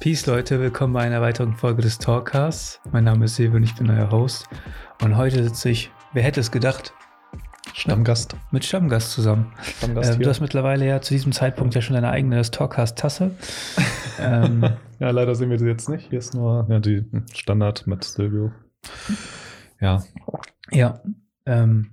[0.00, 2.80] Peace Leute, willkommen bei einer weiteren Folge des Talkcasts.
[2.92, 4.46] Mein Name ist Silvio und ich bin euer Host.
[5.02, 6.94] Und heute sitze ich, wer hätte es gedacht,
[7.74, 8.36] Stammgast.
[8.52, 9.52] mit Stammgast zusammen.
[9.78, 13.32] Stammgast Ähm, du hast mittlerweile ja zu diesem Zeitpunkt ja schon deine eigene Talkcast-Tasse.
[14.20, 14.62] ähm,
[15.00, 16.08] ja, leider sehen wir sie jetzt nicht.
[16.10, 17.04] Hier ist nur ja, die
[17.34, 18.52] Standard mit Silvio.
[19.80, 20.02] Ja,
[20.70, 21.00] ja,
[21.46, 21.90] ähm,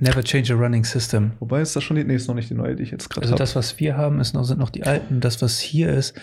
[0.00, 1.32] Never change a running system.
[1.40, 3.22] wobei ist das schon die, nee, ist noch nicht die neue, die ich jetzt gerade
[3.22, 3.42] Also habe.
[3.42, 5.20] das, was wir haben, ist noch, sind noch die alten.
[5.20, 6.14] Das, was hier ist,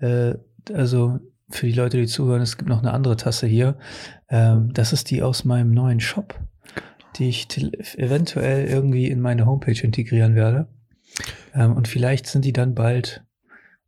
[0.00, 0.34] äh,
[0.72, 3.76] also für die Leute, die zuhören, es gibt noch eine andere Tasse hier.
[4.28, 6.38] Ähm, das ist die aus meinem neuen Shop,
[7.16, 7.48] die ich
[7.98, 10.68] eventuell irgendwie in meine Homepage integrieren werde.
[11.54, 13.24] Ähm, und vielleicht sind die dann bald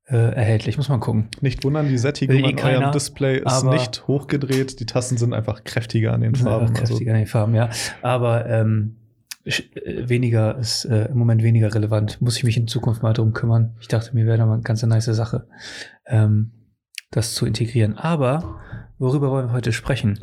[0.06, 0.76] äh, erhältlich.
[0.76, 1.28] Muss man gucken.
[1.40, 4.80] Nicht wundern, die Sättigung eh an keiner, eurem Display ist nicht hochgedreht.
[4.80, 6.68] Die Tasten sind einfach kräftiger an den Farben.
[6.70, 7.70] Also, kräftiger in den Farben, ja.
[8.02, 9.01] Aber ähm, äh,
[9.44, 12.20] weniger ist äh, im Moment weniger relevant.
[12.20, 13.74] Muss ich mich in Zukunft mal drum kümmern.
[13.80, 15.46] Ich dachte, mir wäre da mal eine ganz nice Sache,
[16.06, 16.52] ähm,
[17.10, 17.96] das zu integrieren.
[17.96, 18.60] Aber
[18.98, 20.18] worüber wollen wir heute sprechen?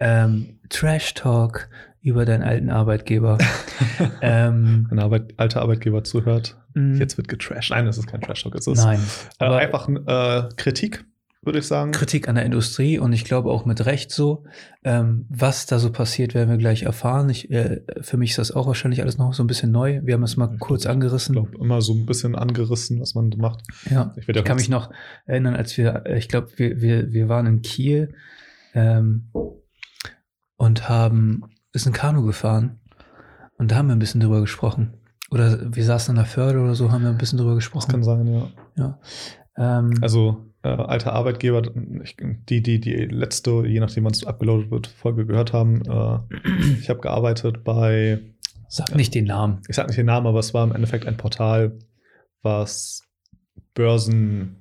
[0.00, 1.68] Ähm, Trash Talk
[2.02, 3.38] über deinen alten Arbeitgeber.
[4.22, 7.70] ähm, wenn ein Arbeit, alter Arbeitgeber zuhört, mh, jetzt wird getrashed.
[7.70, 8.54] Nein, das ist kein Trash-Talk.
[8.54, 9.00] Es ist nein.
[9.38, 11.04] äh, Aber einfach äh, Kritik,
[11.42, 11.92] würde ich sagen.
[11.92, 14.44] Kritik an der Industrie und ich glaube auch mit Recht so.
[14.84, 17.30] Ähm, was da so passiert, werden wir gleich erfahren.
[17.30, 20.00] Ich, äh, für mich ist das auch wahrscheinlich alles noch so ein bisschen neu.
[20.04, 21.32] Wir haben es mal kurz Ich angerissen.
[21.34, 23.62] glaube, immer so ein bisschen angerissen, was man macht.
[23.90, 24.90] Ja, Ich, ich kann mich noch
[25.24, 28.14] erinnern, als wir, äh, ich glaube, wir, wir, wir waren in Kiel
[28.74, 29.30] ähm,
[30.56, 32.80] und haben, ist ein Kanu gefahren
[33.56, 34.94] und da haben wir ein bisschen drüber gesprochen.
[35.30, 37.90] Oder wir saßen an der Förde oder so, haben wir ein bisschen drüber Das gesprochen.
[37.90, 38.48] kann sein, ja.
[38.76, 38.98] ja.
[39.56, 41.62] Ähm, Also äh, alter Arbeitgeber,
[42.02, 45.82] ich, die, die, die letzte, je nachdem wann es abgeloadet wird, Folge gehört haben.
[45.82, 46.18] Äh,
[46.80, 48.20] ich habe gearbeitet bei,
[48.68, 49.62] sag nicht den Namen.
[49.68, 51.78] ich sag nicht den Namen, aber es war im Endeffekt ein Portal,
[52.42, 53.02] was
[53.74, 54.56] Börsen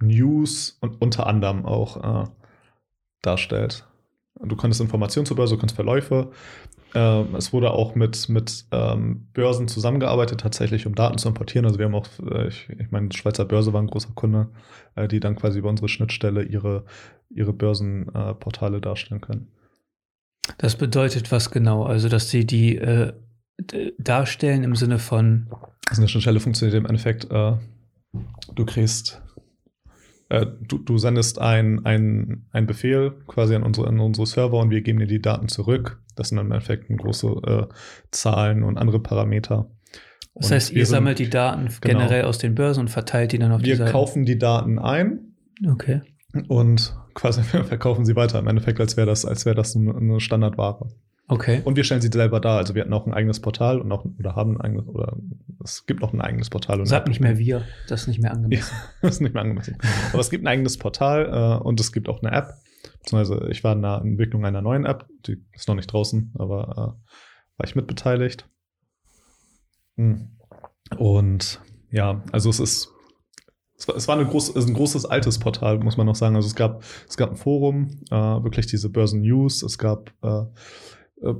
[0.00, 2.28] News und unter anderem auch äh,
[3.22, 3.86] darstellt.
[4.40, 6.30] Du konntest Informationen zur Börse, du konntest Verläufe.
[6.94, 11.66] Ähm, es wurde auch mit, mit ähm, Börsen zusammengearbeitet, tatsächlich, um Daten zu importieren.
[11.66, 14.48] Also wir haben auch, äh, ich, ich meine, Schweizer Börse war ein großer Kunde,
[14.94, 16.84] äh, die dann quasi über unsere Schnittstelle ihre,
[17.30, 19.48] ihre Börsenportale äh, darstellen können.
[20.58, 21.84] Das bedeutet was genau?
[21.84, 23.12] Also, dass sie die äh,
[23.98, 25.48] darstellen im Sinne von,
[25.88, 27.52] Also eine Schnittstelle funktioniert im Endeffekt, äh,
[28.54, 29.22] du kriegst,
[30.28, 34.80] äh, du, du sendest ein, ein, Befehl quasi an unsere, an unsere Server und wir
[34.82, 36.00] geben dir die Daten zurück.
[36.16, 37.66] Das sind im Endeffekt große äh,
[38.10, 39.70] Zahlen und andere Parameter.
[40.34, 41.98] das Und heißt, wir ihr sind- sammelt die Daten genau.
[41.98, 43.92] generell aus den Börsen und verteilt die dann auf die Wir Seiten.
[43.92, 45.34] kaufen die Daten ein
[45.70, 46.00] Okay.
[46.48, 48.38] und quasi verkaufen sie weiter.
[48.38, 50.88] Im Endeffekt, als wäre das, als wäre das eine Standardware.
[51.28, 51.60] Okay.
[51.64, 52.58] Und wir stellen sie selber dar.
[52.58, 55.16] Also wir hatten auch ein eigenes Portal und auch, oder haben ein eigenes, oder
[55.62, 56.80] es gibt noch ein eigenes Portal.
[56.80, 58.74] Und Sag nicht mehr wir, das ist nicht mehr angemessen.
[59.02, 59.76] das ist nicht mehr angemessen.
[60.12, 62.54] Aber es gibt ein eigenes Portal äh, und es gibt auch eine App.
[63.00, 66.70] Beziehungsweise ich war in der Entwicklung einer neuen App, die ist noch nicht draußen, aber
[66.70, 67.10] äh,
[67.56, 68.48] war ich mitbeteiligt.
[69.96, 70.36] Hm.
[70.96, 71.60] Und
[71.90, 72.92] ja, also es ist,
[73.76, 76.14] es war, es war eine groß, es ist ein großes altes Portal, muss man noch
[76.14, 76.36] sagen.
[76.36, 80.44] Also es gab, es gab ein Forum, äh, wirklich diese Börsen News, es gab äh,
[81.22, 81.34] äh,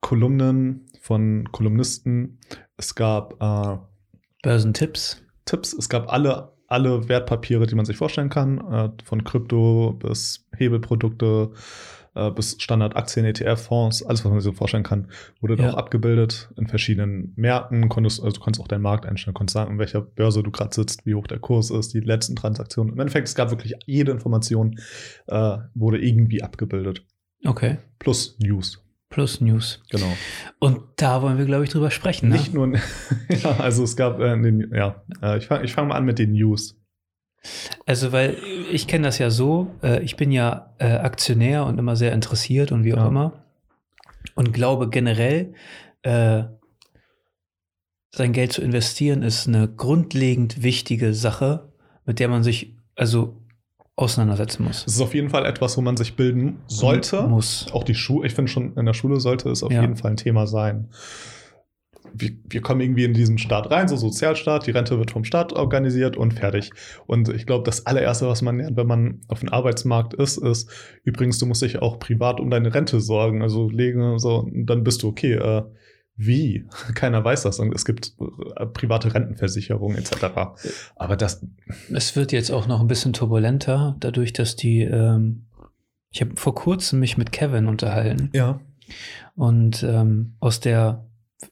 [0.00, 2.38] Kolumnen von Kolumnisten,
[2.76, 3.78] es gab äh,
[4.42, 5.22] Börsentipps.
[5.46, 5.72] Tipps.
[5.72, 11.52] Es gab alle, alle Wertpapiere, die man sich vorstellen kann, äh, von Krypto bis Hebelprodukte
[12.14, 15.08] äh, bis Standardaktien, ETF-Fonds, alles, was man sich so vorstellen kann,
[15.40, 15.72] wurde da Ja.
[15.72, 17.88] auch abgebildet in verschiedenen Märkten.
[17.88, 20.74] Konntest, also du konntest auch deinen Markt einstellen, konntest sagen, in welcher Börse du gerade
[20.74, 22.92] sitzt, wie hoch der Kurs ist, die letzten Transaktionen.
[22.92, 24.78] Im Endeffekt, es gab wirklich jede Information,
[25.26, 27.04] äh, wurde irgendwie abgebildet.
[27.44, 27.78] Okay.
[27.98, 28.83] Plus News.
[29.14, 29.80] Plus News.
[29.90, 30.12] Genau.
[30.58, 32.30] Und da wollen wir, glaube ich, drüber sprechen.
[32.30, 32.34] Ne?
[32.34, 32.72] Nicht nur,
[33.28, 36.18] ja, also es gab, äh, den, ja, äh, ich fange ich fang mal an mit
[36.18, 36.76] den News.
[37.86, 38.36] Also, weil
[38.72, 42.72] ich kenne das ja so, äh, ich bin ja äh, Aktionär und immer sehr interessiert
[42.72, 43.06] und wie auch Ja.
[43.06, 43.44] immer.
[44.34, 45.54] Und glaube generell,
[46.02, 46.42] äh,
[48.10, 51.72] sein Geld zu investieren ist eine grundlegend wichtige Sache,
[52.04, 53.43] mit der man sich also
[53.96, 54.84] auseinandersetzen muss.
[54.86, 57.22] Es ist auf jeden Fall etwas, wo man sich bilden sollte.
[57.22, 57.66] Muss.
[57.72, 59.82] Auch die Schule, ich finde schon, in der Schule sollte es auf Ja.
[59.82, 60.88] jeden Fall ein Thema sein.
[62.16, 65.52] Wir, wir kommen irgendwie in diesen Staat rein, so Sozialstaat, die Rente wird vom Staat
[65.52, 66.70] organisiert und fertig.
[67.06, 70.70] Und ich glaube, das allererste, was man lernt, wenn man auf dem Arbeitsmarkt ist, ist,
[71.02, 73.42] übrigens, du musst dich auch privat um deine Rente sorgen.
[73.42, 75.32] Also legen so, und dann bist du okay.
[75.34, 75.62] Äh,
[76.16, 76.66] wie?
[76.94, 77.58] Keiner weiß das.
[77.58, 78.14] Und es gibt
[78.56, 80.26] äh, private Rentenversicherungen etc.
[80.96, 81.44] Aber das,
[81.92, 85.46] Es wird jetzt auch noch ein bisschen turbulenter, dadurch, dass die, ähm,
[86.10, 88.60] ich habe vor kurzem mich mit Kevin unterhalten ja,
[89.34, 91.04] und ähm, aus der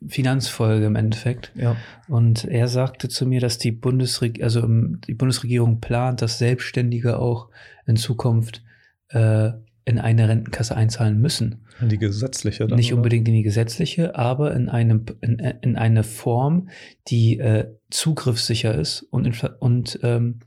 [0.07, 1.53] Finanzfolge im Endeffekt.
[1.55, 1.77] Ja.
[2.09, 7.19] Und er sagte zu mir, dass die, Bundesreg also, ähm, die Bundesregierung plant, dass Selbstständige
[7.19, 7.49] auch
[7.87, 8.63] in Zukunft
[9.09, 9.51] äh,
[9.85, 11.67] in eine Rentenkasse einzahlen müssen.
[11.83, 12.79] In die gesetzliche dann.
[12.79, 12.99] Nicht oder?
[12.99, 16.69] unbedingt in die gesetzliche, aber in, einem, in, in eine Form,
[17.09, 20.41] die äh, zugriffssicher ist und, infla und ähm,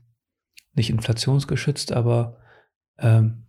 [0.74, 2.38] nicht inflationsgeschützt, aber
[2.98, 3.44] ähm,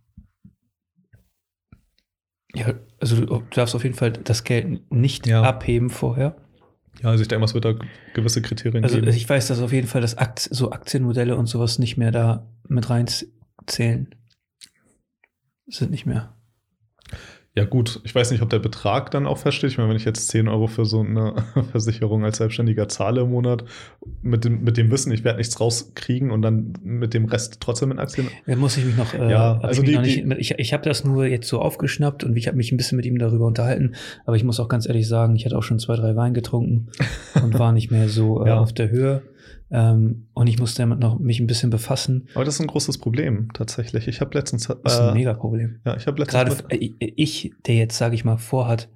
[2.54, 5.42] ja, also du, darfst auf jeden Fall das Geld nicht Ja.
[5.42, 6.36] abheben vorher.
[7.02, 7.74] Ja, also ich denke es wird da
[8.14, 9.08] gewisse Kriterien Also geben.
[9.08, 12.50] ich weiß, dass auf jeden Fall das Akt, so Aktienmodelle und sowas nicht mehr da
[12.66, 14.14] mit reinzählen.
[15.66, 16.34] Sind nicht mehr.
[17.56, 19.70] Ja, gut, ich weiß nicht, ob der Betrag dann auch feststeht.
[19.70, 21.34] Ich meine, wenn ich jetzt 10 Euro für so eine
[21.72, 23.64] Versicherung als Selbstständiger zahle im Monat,
[24.22, 27.90] mit dem, mit dem Wissen, ich werde nichts rauskriegen und dann mit dem Rest trotzdem
[27.90, 28.28] in Aktien.
[28.46, 31.04] Da muss ich mich noch, äh, Ja, also ich, die- nicht, ich, ich habe das
[31.04, 34.36] nur jetzt so aufgeschnappt und ich habe mich ein bisschen mit ihm darüber unterhalten, aber
[34.36, 36.88] ich muss auch ganz ehrlich sagen, ich hatte auch schon zwei, drei Wein getrunken
[37.42, 38.60] und war nicht mehr so äh, Ja.
[38.60, 39.22] auf der Höhe.
[39.70, 42.28] Ähm, und ich musste damit noch mich ein bisschen befassen.
[42.34, 44.08] Aber das ist ein großes Problem, tatsächlich.
[44.08, 44.66] Ich habe letztens.
[44.66, 45.80] Das ist ein äh, Megaproblem.
[45.84, 46.58] Ja, ich habe letztens.
[46.58, 48.88] Gerade äh, ich, der jetzt, sage ich mal, vorhat,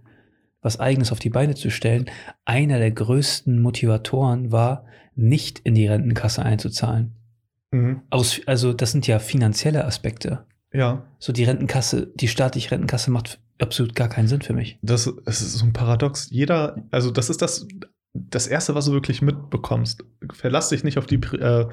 [0.63, 2.07] was Eigenes auf die Beine zu stellen,
[2.45, 7.13] einer der größten Motivatoren war, nicht in die Rentenkasse einzuzahlen.
[7.71, 8.03] Mhm.
[8.11, 10.47] Aus, also das sind ja finanzielle Aspekte.
[10.73, 14.79] Ja, So die Rentenkasse, die staatliche Rentenkasse macht absolut gar keinen Sinn für mich.
[14.83, 16.29] das, ist so ein Paradox.
[16.31, 17.67] Jeder, also das ist das,
[18.15, 20.05] das Erste, was du wirklich mitbekommst.
[20.33, 21.67] Verlass dich nicht auf die äh,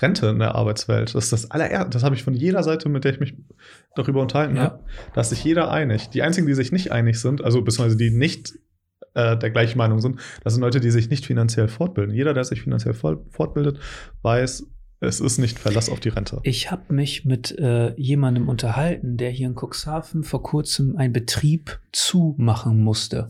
[0.00, 1.14] Rente in der Arbeitswelt.
[1.14, 1.90] Das ist das allererste.
[1.90, 3.34] Das habe ich von jeder Seite, mit der ich mich
[3.94, 4.62] darüber unterhalten Ja.
[4.62, 4.84] habe.
[5.14, 6.10] Da ist sich jeder einig.
[6.10, 8.52] Die einzigen, die sich nicht einig sind, also beziehungsweise die nicht
[9.14, 12.14] äh, der gleichen Meinung sind, das sind Leute, die sich nicht finanziell fortbilden.
[12.14, 13.78] Jeder, der sich finanziell fort- fortbildet,
[14.20, 14.66] weiß,
[15.00, 16.40] es ist nicht Verlass auf die Rente.
[16.42, 21.80] Ich habe mich mit äh, jemandem unterhalten, der hier in Cuxhaven vor kurzem einen Betrieb
[21.92, 23.28] zumachen musste.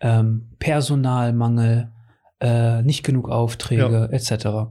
[0.00, 1.90] Ähm, Personalmangel,
[2.40, 4.04] äh, nicht genug Aufträge, Ja.
[4.06, 4.70] etc.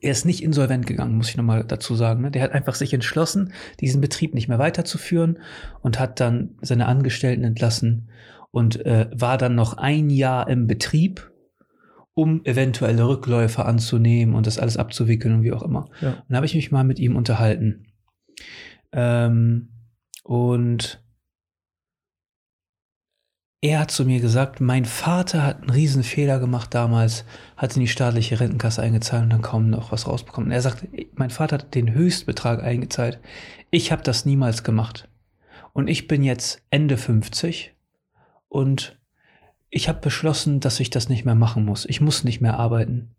[0.00, 2.22] Er ist nicht insolvent gegangen, muss ich nochmal dazu sagen.
[2.22, 2.30] Ne?
[2.30, 5.38] Der hat einfach sich entschlossen, diesen Betrieb nicht mehr weiterzuführen
[5.80, 8.08] und hat dann seine Angestellten entlassen
[8.52, 11.32] und äh, war dann noch ein Jahr im Betrieb,
[12.14, 15.88] um eventuelle Rückläufe anzunehmen und das alles abzuwickeln und wie auch immer.
[16.00, 16.10] Ja.
[16.10, 17.86] Und da habe ich mich mal mit ihm unterhalten.
[18.92, 19.70] Ähm,
[20.22, 21.02] und
[23.60, 27.24] er hat zu mir gesagt, mein Vater hat einen riesen Fehler gemacht damals,
[27.56, 30.48] hat in die staatliche Rentenkasse eingezahlt und dann kaum noch was rausbekommen.
[30.48, 33.18] Und er sagt, mein Vater hat den Höchstbetrag eingezahlt.
[33.70, 35.08] Ich habe das niemals gemacht.
[35.72, 37.74] Und ich bin jetzt Ende 50
[38.48, 38.96] und
[39.70, 41.84] ich habe beschlossen, dass ich das nicht mehr machen muss.
[41.84, 43.10] Ich muss nicht mehr arbeiten.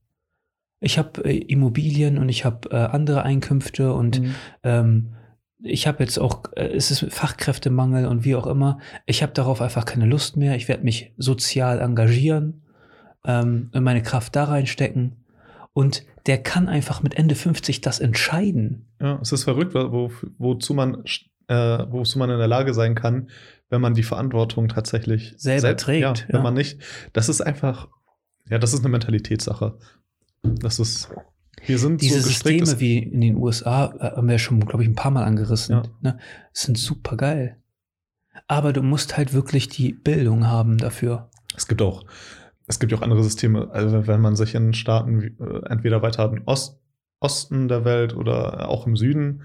[0.79, 4.35] Ich habe äh, Immobilien und ich habe äh, andere Einkünfte und Mhm.
[4.63, 5.15] ähm,
[5.61, 8.79] ich habe jetzt auch, äh, es ist Fachkräftemangel und wie auch immer.
[9.05, 10.55] Ich habe darauf einfach keine Lust mehr.
[10.55, 12.63] Ich werde mich sozial engagieren
[13.25, 15.17] ähm, und meine Kraft da reinstecken.
[15.73, 18.87] Und der kann einfach mit Ende 50 das entscheiden.
[19.01, 21.03] Ja, es ist verrückt, wo, wozu, man,
[21.47, 21.55] äh,
[21.89, 23.29] wozu man in der Lage sein kann,
[23.69, 26.41] wenn man die Verantwortung tatsächlich Selber selbst- trägt, Ja, wenn ja.
[26.41, 26.81] man nicht,
[27.13, 27.87] das ist einfach,
[28.49, 29.77] ja, das ist eine Mentalitätssache.
[30.43, 31.09] Das ist,
[31.65, 34.83] wir sind Diese so gestrickt, Systeme wie in den USA äh, haben wir schon, glaube
[34.83, 35.75] ich, ein paar Mal angerissen.
[35.75, 35.83] Ja.
[36.01, 36.19] Ne?
[36.53, 37.57] Sind super geil.
[38.47, 41.29] Aber du musst halt wirklich die Bildung haben dafür.
[41.55, 42.05] Es gibt auch,
[42.67, 43.69] es gibt ja auch andere Systeme.
[43.71, 46.79] Also wenn man sich in Staaten wie, äh, entweder weiter im Ost,
[47.19, 49.43] Osten der Welt oder auch im Süden,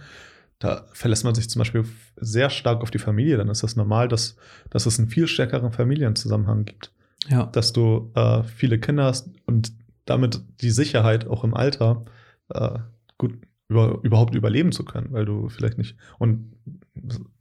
[0.61, 1.85] da verlässt man sich zum Beispiel
[2.17, 3.37] sehr stark auf die Familie.
[3.37, 4.37] Dann ist das normal, dass,
[4.71, 6.93] dass es einen viel stärkeren Familienzusammenhang gibt.
[7.29, 7.47] Ja.
[7.47, 9.73] Dass du äh, viele Kinder hast und
[10.05, 12.05] damit die Sicherheit auch im Alter
[12.51, 12.79] äh,
[13.19, 15.97] gut über, überhaupt überleben zu können, weil du vielleicht nicht.
[16.19, 16.53] Und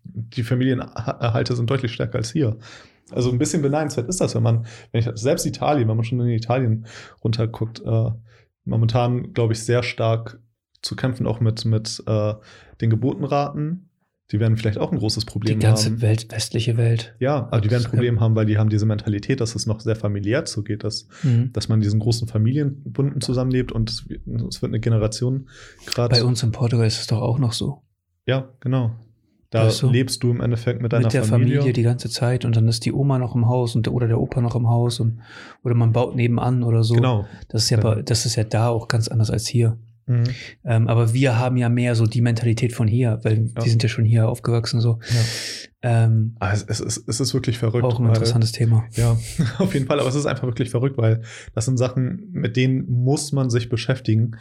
[0.03, 2.57] die Familienerhalte sind deutlich stärker als hier.
[3.11, 6.19] Also ein bisschen beneidenswert ist das, wenn man, wenn ich selbst Italien, wenn man schon
[6.21, 6.85] in Italien
[7.23, 8.11] runterguckt, äh,
[8.65, 10.39] momentan, glaube ich, sehr stark
[10.81, 12.33] zu kämpfen, auch mit, mit äh,
[12.81, 13.89] den Geburtenraten.
[14.31, 16.01] Die werden vielleicht auch ein großes Die Problem ganze haben.
[16.01, 17.13] Welt, westliche Welt.
[17.19, 19.79] Ja, aber die werden ein Problem haben, weil die haben diese Mentalität, dass es noch
[19.81, 21.51] sehr familiär zugeht, dass, Mhm.
[21.53, 25.49] dass man in diesen großen Familienbunden zusammenlebt und es, wird- es wird eine Generation
[25.85, 26.15] gerade.
[26.15, 27.83] Bei uns in Portugal ist es doch auch noch so.
[28.25, 28.91] Ja, genau.
[29.49, 29.91] Da du?
[29.91, 31.57] lebst du im Endeffekt mit deiner Mit der Familie.
[31.57, 31.73] Familie.
[31.73, 34.19] die ganze Zeit und dann ist die Oma noch im Haus und der, oder der
[34.19, 35.19] Opa noch im Haus und
[35.63, 36.95] oder man baut nebenan oder so.
[36.95, 37.27] Genau.
[37.49, 38.01] Das ist ja, Ja.
[38.01, 39.77] das ist ja da auch ganz anders als hier.
[40.05, 40.23] Mhm.
[40.65, 43.63] Ähm, aber wir haben ja mehr so die Mentalität von hier, weil ja.
[43.63, 44.99] wir sind ja schon hier aufgewachsen so.
[45.09, 45.19] Ja.
[45.85, 47.83] Ähm, ah, es, es, ist, es ist wirklich verrückt.
[47.83, 48.85] Auch ein weil, interessantes Thema.
[48.91, 49.17] Ja,
[49.59, 49.99] auf jeden Fall.
[49.99, 51.21] Aber es ist einfach wirklich verrückt, weil
[51.53, 54.37] das sind Sachen, mit denen muss man sich beschäftigen,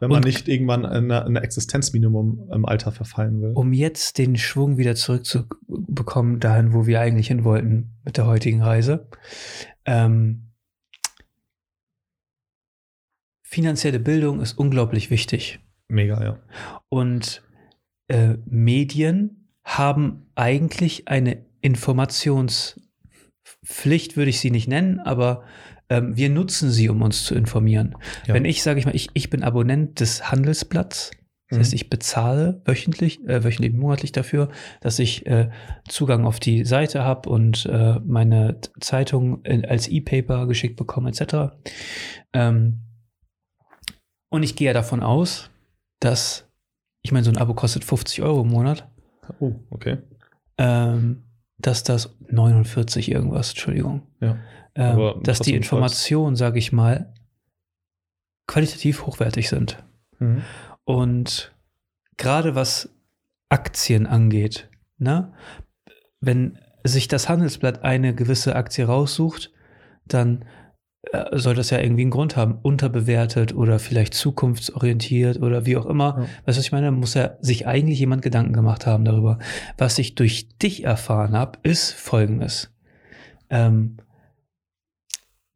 [0.00, 3.52] wenn man nicht irgendwann in ein Existenzminimum im Alter verfallen will.
[3.54, 8.62] Um jetzt den Schwung wieder zurückzubekommen, dahin, wo wir eigentlich hin wollten mit der heutigen
[8.62, 9.08] Reise.
[9.84, 10.49] Ähm,
[13.50, 15.58] finanzielle Bildung ist unglaublich wichtig.
[15.88, 16.38] Mega, ja.
[16.88, 17.42] Und
[18.06, 25.42] äh, Medien haben eigentlich eine Informationspflicht, würde ich sie nicht nennen, aber
[25.88, 27.96] ähm, wir nutzen sie, um uns zu informieren.
[28.28, 28.34] Ja.
[28.34, 31.10] Wenn ich, sage ich mal, ich, ich bin Abonnent des Handelsblatts,
[31.48, 31.76] das heißt, mhm.
[31.76, 35.50] ich bezahle wöchentlich, äh, wöchentlich, monatlich dafür, dass ich äh,
[35.88, 41.56] Zugang auf die Seite habe und äh, meine Zeitung in, als E-Paper geschickt bekomme, etc.
[42.32, 42.82] Ähm,
[44.30, 45.50] und ich gehe ja davon aus,
[46.00, 46.48] dass,
[47.02, 48.88] ich meine, so ein Abo kostet 50 Euro im Monat.
[49.38, 49.98] Oh, okay.
[50.56, 51.24] Ähm,
[51.58, 54.02] dass das 49 irgendwas, Entschuldigung.
[54.20, 54.38] Ja.
[54.74, 57.12] Ähm, dass die Informationen, sage ich mal,
[58.46, 59.82] qualitativ hochwertig sind.
[60.18, 60.42] Mhm.
[60.84, 61.54] Und
[62.16, 62.90] gerade was
[63.48, 64.68] Aktien angeht,
[64.98, 65.32] ne,
[66.20, 69.52] wenn sich das Handelsblatt eine gewisse Aktie raussucht,
[70.06, 70.44] dann
[71.32, 76.16] soll das ja irgendwie einen Grund haben, unterbewertet oder vielleicht zukunftsorientiert oder wie auch immer.
[76.18, 76.22] Ja.
[76.22, 76.90] Weißt du, was ich meine?
[76.90, 79.38] Muss ja sich eigentlich jemand Gedanken gemacht haben darüber.
[79.78, 82.70] Was ich durch dich erfahren habe, ist folgendes.
[83.48, 83.96] Ähm,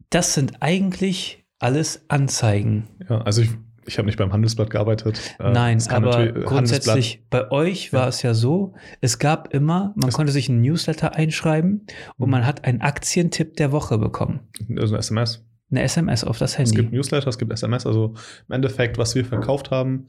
[0.09, 2.89] das sind eigentlich alles Anzeigen.
[3.09, 3.51] Ja, also ich,
[3.87, 5.37] ich habe nicht beim Handelsblatt gearbeitet.
[5.38, 8.09] Äh, Nein, aber grundsätzlich bei euch war ja.
[8.09, 11.87] es ja so, es gab immer, man das konnte sich einen Newsletter einschreiben
[12.17, 12.31] und mhm.
[12.31, 14.41] man hat einen Aktientipp der Woche bekommen.
[14.79, 15.45] Also eine SMS.
[15.71, 16.71] Eine SMS auf das Handy.
[16.71, 18.14] Es gibt Newsletter, es gibt SMS, also
[18.49, 20.07] im Endeffekt, was wir verkauft haben,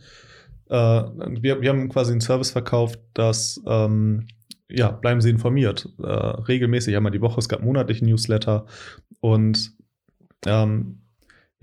[0.69, 4.27] äh, wir, wir haben quasi einen Service verkauft, dass ähm,
[4.69, 5.89] ja, bleiben Sie informiert.
[5.99, 8.65] Äh, regelmäßig einmal die Woche, es gab monatliche Newsletter
[9.19, 9.73] und
[10.45, 11.01] ähm,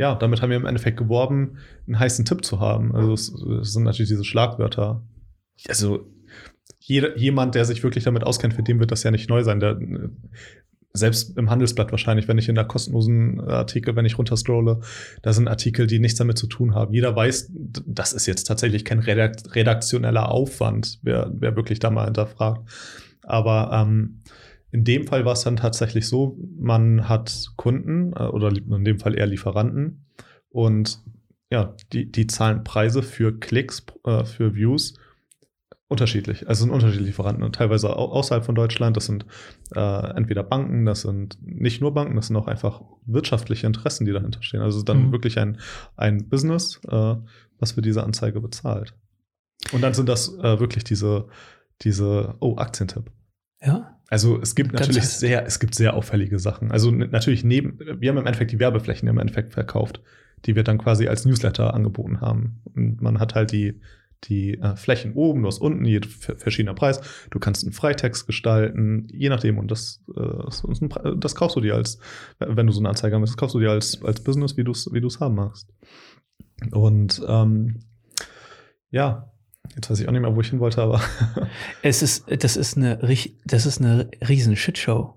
[0.02, 2.92] ja, damit haben wir im Endeffekt geworben, einen heißen Tipp zu haben.
[2.92, 5.06] Also es, es sind natürlich diese Schlagwörter.
[5.68, 6.10] Also
[6.80, 9.60] jeder, jemand, der sich wirklich damit auskennt, für den wird das ja nicht neu sein.
[9.60, 9.78] Der,
[10.92, 14.80] selbst im Handelsblatt wahrscheinlich, wenn ich in der kostenlosen Artikel, wenn ich runterscrolle,
[15.22, 16.92] da sind Artikel, die nichts damit zu tun haben.
[16.92, 17.52] Jeder weiß,
[17.86, 22.68] das ist jetzt tatsächlich kein redaktioneller Aufwand, wer, wer wirklich da mal hinterfragt.
[23.22, 24.18] Aber ähm,
[24.72, 28.98] in dem Fall war es dann tatsächlich so, man hat Kunden äh, oder in dem
[28.98, 30.06] Fall eher Lieferanten
[30.48, 31.00] und
[31.50, 34.94] ja, die, die zahlen Preise für Klicks, äh, für Views
[35.88, 36.48] unterschiedlich.
[36.48, 38.96] Also sind unterschiedliche Lieferanten und teilweise außerhalb von Deutschland.
[38.96, 39.26] Das sind
[39.76, 44.12] äh, entweder Banken, das sind nicht nur Banken, das sind auch einfach wirtschaftliche Interessen, die
[44.12, 44.62] dahinter stehen.
[44.62, 45.12] Also dann mhm.
[45.12, 45.60] wirklich ein,
[45.96, 47.16] ein Business, äh,
[47.58, 48.94] was für diese Anzeige bezahlt.
[49.72, 51.28] Und dann sind das äh, wirklich diese,
[51.82, 53.12] diese, oh, Aktientipp.
[53.60, 53.91] Ja.
[54.12, 56.70] Also es gibt natürlich sehr, es gibt sehr auffällige Sachen.
[56.70, 60.02] Also natürlich neben, wir haben im Endeffekt die Werbeflächen im Endeffekt verkauft,
[60.44, 62.60] die wir dann quasi als Newsletter angeboten haben.
[62.74, 63.80] Und man hat halt die,
[64.24, 67.00] die äh, Flächen oben, du hast unten, je verschiedener Preis.
[67.30, 69.56] Du kannst einen Freitext gestalten, je nachdem.
[69.56, 71.98] Und das, äh, das kaufst du dir als,
[72.38, 74.72] wenn du so eine Anzeige hast, das kaufst du dir als, als Business, wie du
[74.72, 75.72] es wie haben magst.
[76.70, 77.78] Und ähm,
[78.90, 79.31] ja,
[79.74, 81.00] Jetzt weiß ich auch nicht mehr, wo ich hin wollte, aber.
[81.82, 82.98] es ist, das ist eine,
[83.44, 85.14] das ist eine riesen Shitshow.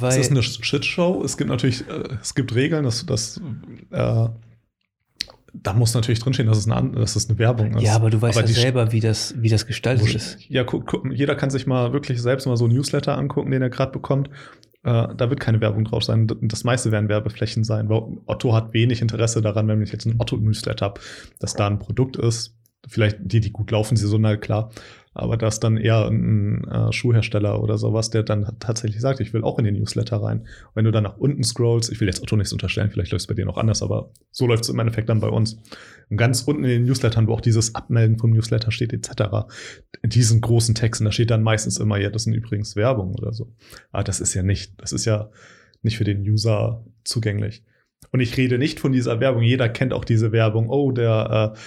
[0.00, 1.22] Weil es ist eine Shitshow.
[1.24, 3.40] Es gibt natürlich, äh, es gibt Regeln, dass, dass
[3.90, 4.28] äh,
[5.62, 7.82] da muss natürlich drinstehen, dass es eine, dass es eine Werbung ist.
[7.82, 10.38] Ja, aber du weißt aber ja selber, wie das, wie das gestaltet ist.
[10.48, 13.62] Ja, guck, guck, jeder kann sich mal wirklich selbst mal so ein Newsletter angucken, den
[13.62, 14.30] er gerade bekommt.
[14.86, 16.28] Äh, da wird keine Werbung drauf sein.
[16.42, 17.88] Das meiste werden Werbeflächen sein.
[17.88, 21.00] Weil Otto hat wenig Interesse daran, wenn ich jetzt ein Otto-Newsletter habe,
[21.40, 22.56] dass da ein Produkt ist.
[22.86, 24.70] Vielleicht die, die gut laufen, saisonal, klar
[25.16, 29.42] aber dass dann eher ein äh, Schuhhersteller oder sowas, der dann tatsächlich sagt, ich will
[29.42, 30.46] auch in den Newsletter rein.
[30.74, 33.26] Wenn du dann nach unten scrollst, ich will jetzt Otto nichts unterstellen, vielleicht läuft es
[33.26, 35.58] bei dir noch anders, aber so läuft es im Endeffekt dann bei uns.
[36.10, 39.48] Und ganz unten in den Newslettern, wo auch dieses Abmelden vom Newsletter steht, etc.,
[40.02, 43.32] in diesen großen Texten, da steht dann meistens immer, ja, das sind übrigens Werbung oder
[43.32, 43.52] so.
[43.92, 45.30] Aber das ist ja nicht, das ist ja
[45.82, 47.64] nicht für den User zugänglich.
[48.12, 49.42] Und ich rede nicht von dieser Werbung.
[49.42, 50.68] Jeder kennt auch diese Werbung.
[50.68, 51.58] Oh, der äh,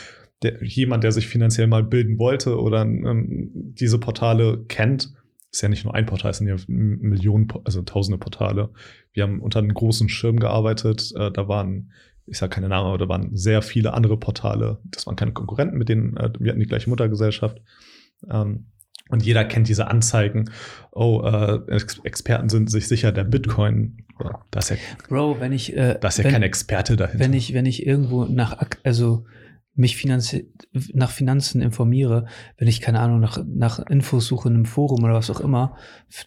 [0.44, 5.14] der, jemand, der sich finanziell mal bilden wollte oder ähm, diese Portale kennt,
[5.52, 8.70] ist ja nicht nur ein Portal, es sind ja Millionen, also tausende Portale.
[9.14, 11.92] Wir haben unter einem großen Schirm gearbeitet, äh, da waren,
[12.26, 14.80] ich sage keine Namen, aber da waren sehr viele andere Portale.
[14.86, 17.62] Das waren keine Konkurrenten, mit denen äh, wir hatten die gleiche Muttergesellschaft.
[18.30, 18.68] Ähm,
[19.10, 20.52] Und jeder kennt diese Anzeigen.
[20.92, 24.06] Oh, äh, Ex Experten sind sich sicher, der Bitcoin,
[24.52, 27.24] das ist ja, Bro, wenn ich, äh, das ist ja wenn, kein Experte dahinter.
[27.24, 29.26] wenn ich, wenn ich irgendwo nach, also
[29.80, 30.52] mich finanzi
[30.94, 32.26] nach Finanzen informiere,
[32.58, 35.76] wenn ich keine Ahnung nach, nach Infos suche in einem Forum oder was auch immer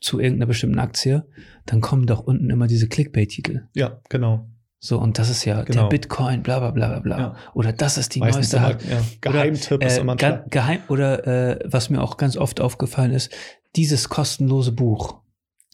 [0.00, 1.24] zu irgendeiner bestimmten Aktie,
[1.66, 3.68] dann kommen doch unten immer diese Clickbait-Titel.
[3.74, 4.48] ja, genau.
[4.84, 5.82] So, und das ist ja Genau.
[5.82, 7.18] der Bitcoin, bla bla bla bla bla.
[7.18, 7.36] Ja.
[7.54, 10.50] Oder das ist die Meistens neueste immer, ja, Geheimtipp ist Äh, immer Schlag.
[10.50, 13.30] geheim oder äh, was mir auch ganz oft aufgefallen ist,
[13.76, 15.20] dieses kostenlose Buch.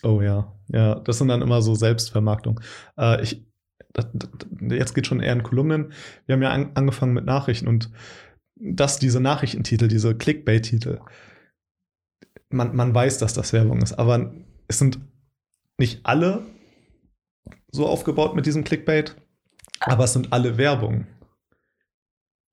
[0.03, 2.61] Oh ja, ja, das sind dann immer so Selbstvermarktung.
[2.99, 3.47] Äh, ich,
[4.71, 5.93] jetzt geht schon eher in Kolumnen.
[6.27, 7.91] Wir haben ja an, angefangen mit Nachrichten und
[8.57, 11.01] dass diese Nachrichtentitel, diese Clickbait-Titel,
[12.51, 14.35] man, man weiß, dass das Werbung ist, aber
[14.69, 14.99] es sind
[15.79, 16.45] nicht alle
[17.71, 19.17] so aufgebaut mit diesem Clickbait,
[19.81, 21.07] aber es sind alle Werbung.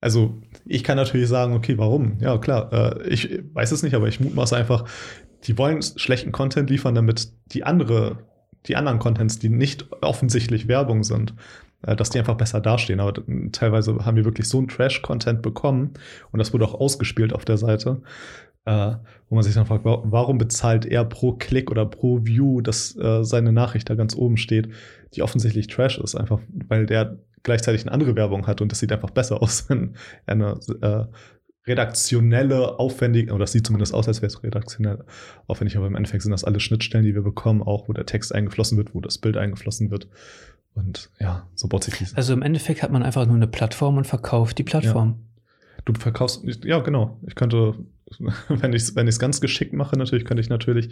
[0.01, 2.20] Also ich kann natürlich sagen, okay, warum?
[2.20, 4.88] Ja, klar, äh, ich weiß es nicht, aber ich mutmaße einfach,
[5.44, 8.27] die wollen schlechten Content liefern, damit die andere,
[8.67, 11.34] die anderen Contents, die nicht offensichtlich Werbung sind,
[11.86, 13.00] äh, dass die einfach besser dastehen.
[13.00, 13.13] Aber
[13.51, 15.93] teilweise haben wir wirklich so einen Trash-Content bekommen
[16.31, 18.01] und das wurde auch ausgespielt auf der Seite,
[18.65, 18.93] äh,
[19.29, 22.95] wo man sich dann fragt, wa- warum bezahlt er pro Klick oder pro View, dass
[22.98, 24.69] äh, seine Nachricht da ganz oben steht,
[25.13, 28.91] die offensichtlich Trash ist, einfach weil der gleichzeitig eine andere Werbung hat und das sieht
[28.91, 29.93] einfach besser aus, wenn
[30.25, 31.05] er eine äh,
[31.67, 35.03] redaktionelle, aufwendig, oder das sieht zumindest aus, als wäre es redaktionell
[35.48, 38.34] aufwendig, aber im Endeffekt sind das alle Schnittstellen, die wir bekommen, auch wo der Text
[38.34, 40.07] eingeflossen wird, wo das Bild eingeflossen wird.
[40.75, 42.15] Und ja, so baut sich dieses.
[42.17, 45.19] Also im Endeffekt hat man einfach nur eine Plattform und verkauft die Plattform.
[45.86, 47.19] Du verkaufst, ja, genau.
[47.27, 47.75] Ich könnte,
[48.50, 50.88] wenn ich es wenn ich's ganz geschickt mache, natürlich, könnte ich natürlich.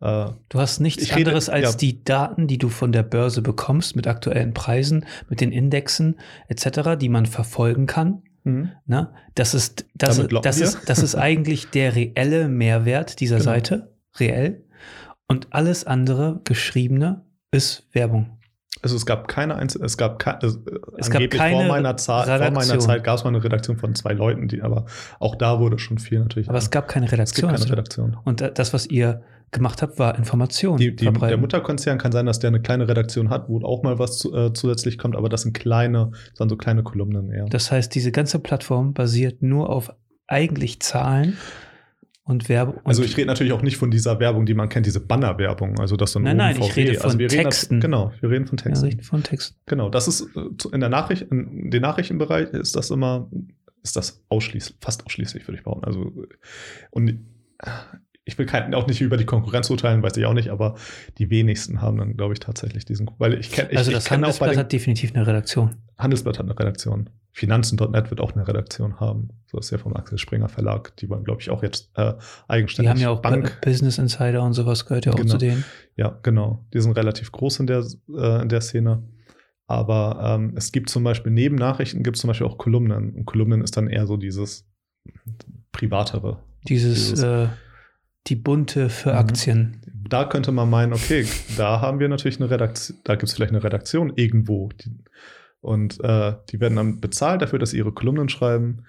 [0.00, 1.76] Äh, Du hast nichts Ich rede- anderes als ja.
[1.78, 6.16] die Daten, die du von der Börse bekommst, mit aktuellen Preisen, mit den Indexen
[6.48, 8.22] etc., die man verfolgen kann.
[8.46, 9.12] Ne?
[9.34, 13.50] Das ist, das, locken das, ist, das ist eigentlich der reelle Mehrwert dieser Genau.
[13.50, 14.64] Seite, reell.
[15.28, 18.35] Und alles andere, geschriebene, ist Werbung.
[18.82, 20.58] Also es gab keine einzige, es gab, ke also,
[20.98, 22.80] Es gab keine vor meiner, Zahl, vor meiner Redaktion.
[22.80, 24.84] Zeit gab es mal eine Redaktion von zwei Leuten, die, aber
[25.18, 26.48] auch da wurde schon viel natürlich.
[26.48, 27.50] Aber es gab keine es gibt Redaktion.
[27.50, 28.16] keine Redaktion.
[28.24, 30.76] Und da- das, was ihr gemacht habt, war Information.
[30.76, 31.36] Die, die, der.
[31.38, 34.52] Mutterkonzern kann sein, dass der eine kleine Redaktion hat, wo auch mal was zu, äh,
[34.52, 37.46] zusätzlich kommt, aber das sind kleine, das sind so kleine Kolumnen eher.
[37.46, 39.92] Das heißt, diese ganze Plattform basiert nur auf
[40.26, 41.36] eigentlich Zahlen
[42.26, 42.80] und Werbung.
[42.84, 45.96] also ich rede natürlich auch nicht von dieser Werbung, die man kennt, diese Bannerwerbung, also
[45.96, 46.68] das so ein Nein, nein, OMVG.
[46.68, 47.80] ich rede von also reden Texten.
[47.80, 48.86] genau, wir reden von ja, Texten.
[48.86, 49.56] richtig, von Text.
[49.66, 53.30] Genau, das ist äh, in der Nachricht, in den Nachrichtenbereich ist das immer,
[53.84, 55.84] ist das ausschließlich, fast ausschließlich, würde ich behaupten.
[55.84, 56.12] Also,
[56.90, 57.24] und
[58.28, 60.74] ich will kein, auch nicht über die Konkurrenz urteilen, weiß ich auch nicht, aber
[61.16, 64.08] die wenigsten haben dann, glaube ich, tatsächlich diesen, weil ich kenne, ich, also ich das
[64.08, 65.76] bei Handelsblatt den, hat definitiv eine Redaktion.
[65.96, 67.08] Handelsblatt hat eine Redaktion.
[67.30, 69.28] Finanzen.net wird auch eine Redaktion haben.
[69.46, 70.96] So ist ja vom Axel Springer Verlag.
[70.96, 72.90] Die wollen, glaube ich, auch jetzt äh, Die eigenständig.
[72.90, 73.58] haben ja auch Bank.
[73.62, 75.32] Bu- Business Insider und sowas gehört ja auch Genau.
[75.32, 75.62] zu denen.
[75.96, 76.66] Ja, genau.
[76.72, 77.84] Die sind relativ groß in der,
[78.16, 79.02] äh, in der Szene.
[79.68, 83.14] Aber ähm, es gibt zum Beispiel, neben Nachrichten gibt es zum Beispiel auch Kolumnen.
[83.14, 84.66] Und Kolumnen ist dann eher so dieses
[85.72, 86.38] privatere.
[86.68, 87.48] Dieses, Dieses- äh,
[88.26, 89.18] die bunte für Mhm.
[89.18, 89.80] Aktien.
[90.08, 93.52] Da könnte man meinen, okay, da haben wir natürlich eine Redaktion, da gibt es vielleicht
[93.52, 94.68] eine Redaktion irgendwo.
[94.68, 94.90] Die,
[95.60, 98.84] und äh, die werden dann bezahlt dafür, dass sie ihre Kolumnen schreiben.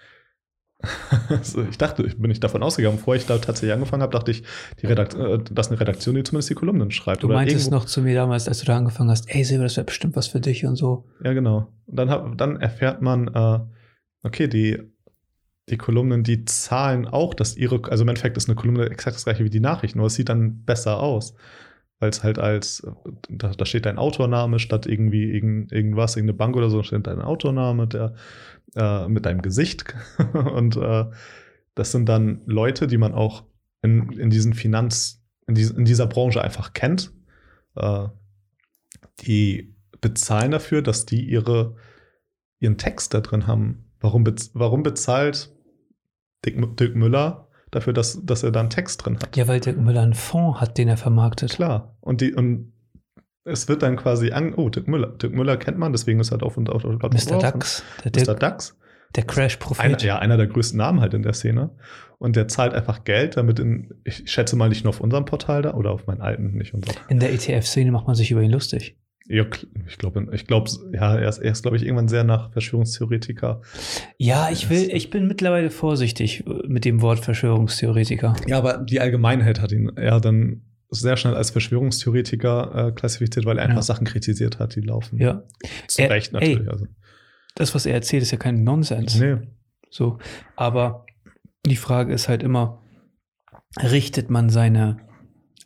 [1.29, 4.29] also ich dachte, ich bin nicht davon ausgegangen, bevor ich da tatsächlich angefangen habe, dachte
[4.29, 4.43] ich,
[4.79, 7.23] die Redakt äh, das ist eine Redaktion, die zumindest die Kolumnen schreibt.
[7.23, 9.85] Du meintest noch zu mir damals, als du da angefangen hast, ey Silber, das wäre
[9.85, 11.05] bestimmt was für dich und so.
[11.23, 11.73] Ja, genau.
[11.87, 13.59] Und dann, hab, dann erfährt man, äh,
[14.21, 14.77] okay, die,
[15.69, 19.25] die Kolumnen, die zahlen auch, dass ihre, also im Endeffekt ist eine Kolumne exakt das
[19.25, 21.35] gleiche wie die Nachrichten, nur es sieht dann besser aus.
[21.99, 22.85] Weil es halt als,
[23.27, 27.21] da, da steht dein Autorname statt irgendwie irgend, irgendwas, irgendeine Bank oder so, steht dein
[27.21, 28.13] Autorname der,
[28.75, 29.95] äh, mit deinem Gesicht.
[30.33, 31.05] Und äh,
[31.73, 33.45] das sind dann Leute, die man auch
[33.81, 37.11] in, in diesen Finanz, in, dies, in dieser Branche einfach kennt.
[37.75, 38.07] Äh,
[39.21, 41.75] die bezahlen dafür, dass die ihre,
[42.59, 43.85] ihren Text da drin haben.
[43.99, 45.51] Warum, bez warum bezahlt
[46.47, 49.35] Dick, Mü- Dirk Müller dafür, dass, dass er da einen Text drin hat?
[49.35, 51.51] Ja, weil Dirk Müller einen Fonds hat, den er vermarktet.
[51.51, 51.97] Klar.
[51.99, 52.71] Und, die, und
[53.43, 55.07] es wird dann quasi an, oh, Dirk Müller.
[55.07, 56.85] Dirk Müller kennt man, deswegen ist er auf und auf.
[56.85, 57.37] auf Mr.
[57.39, 58.25] Dax, der, Mr.
[58.25, 58.77] Dirk, Dax.
[59.15, 59.83] der Crash-Prophet.
[59.85, 61.75] Einer, ja, einer der größten Namen halt in der Szene.
[62.19, 65.61] Und der zahlt einfach Geld, damit in, ich schätze mal nicht nur auf unserem Portal
[65.61, 66.95] da oder auf meinen alten, nicht unserem.
[67.09, 68.97] In der ETF-Szene macht man sich über ihn lustig.
[69.29, 69.45] Ja,
[69.87, 73.61] ich glaube, ich glaube, ja, er ist, er ist glaube ich, irgendwann sehr nach Verschwörungstheoretiker.
[74.17, 78.35] Ja, ich will, ich bin mittlerweile vorsichtig äh, mit dem Wort Verschwörungstheoretiker.
[78.47, 83.57] Ja, aber die Allgemeinheit hat ihn ja dann sehr schnell als Verschwörungstheoretiker äh, klassifiziert, weil
[83.57, 83.69] er Ja.
[83.71, 85.19] einfach Sachen kritisiert hat, die laufen.
[85.19, 85.43] Ja.
[85.87, 86.59] Zu Er- Recht natürlich.
[86.61, 86.69] ey.
[86.69, 86.87] also.
[87.55, 89.19] Das, was er erzählt, ist ja kein Nonsens.
[89.19, 89.37] Nee.
[89.89, 90.19] So.
[90.55, 91.05] Aber
[91.65, 92.81] die Frage ist halt immer,
[93.81, 94.99] richtet man seine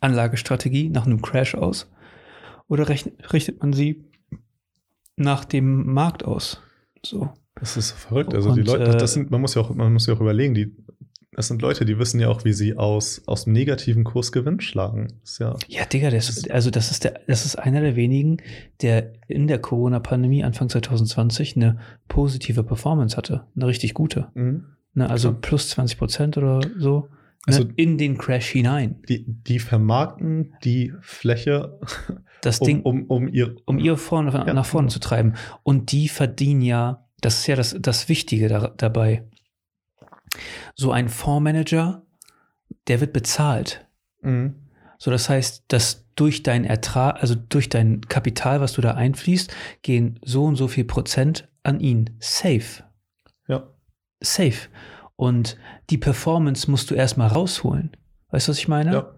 [0.00, 1.91] Anlagestrategie nach einem Crash aus
[2.72, 4.02] oder rechnet, richtet man sie
[5.16, 6.62] nach dem Markt aus?
[7.04, 7.28] So.
[7.54, 8.34] Das ist verrückt.
[8.34, 10.20] Also die Und, Leute, das äh, sind, man muss ja auch, man muss ja auch
[10.22, 10.74] überlegen, die,
[11.32, 14.58] das sind Leute, die wissen ja auch, wie sie aus, aus dem negativen Kurs Gewinn
[14.60, 15.08] schlagen.
[15.20, 18.38] Das ja, Ja, Digga, das, also das ist der, das ist einer der wenigen,
[18.80, 24.28] der in der Corona-Pandemie Anfang 2020 eine positive Performance hatte, eine richtig gute.
[24.32, 24.64] mhm.
[24.94, 25.40] Ne, also Klar.
[25.40, 27.08] plus 20 Prozent oder so.
[27.46, 29.02] Also- ne, in den Crash hinein.
[29.08, 31.78] die, die vermarkten die Fläche,
[32.40, 34.92] Das um, Ding, um, um ihr, um ihr vorne, Ja, nach vorne genau.
[34.94, 35.34] zu treiben.
[35.62, 39.24] Und die verdienen ja, das ist ja das, das Wichtige da, dabei.
[40.74, 42.02] So ein Fondsmanager,
[42.88, 43.86] der wird bezahlt.
[44.22, 44.54] Mhm.
[44.98, 49.52] So, das heißt, dass durch dein Ertrag, also durch dein Kapital, was du da einfließt,
[49.82, 52.10] gehen so und so viel Prozent an ihn.
[52.20, 52.84] Safe.
[53.48, 53.68] Ja.
[54.20, 54.68] Safe.
[55.22, 55.56] Und
[55.88, 57.92] die Performance musst du erstmal rausholen.
[58.32, 58.92] Weißt du, was ich meine?
[58.92, 59.14] Ja.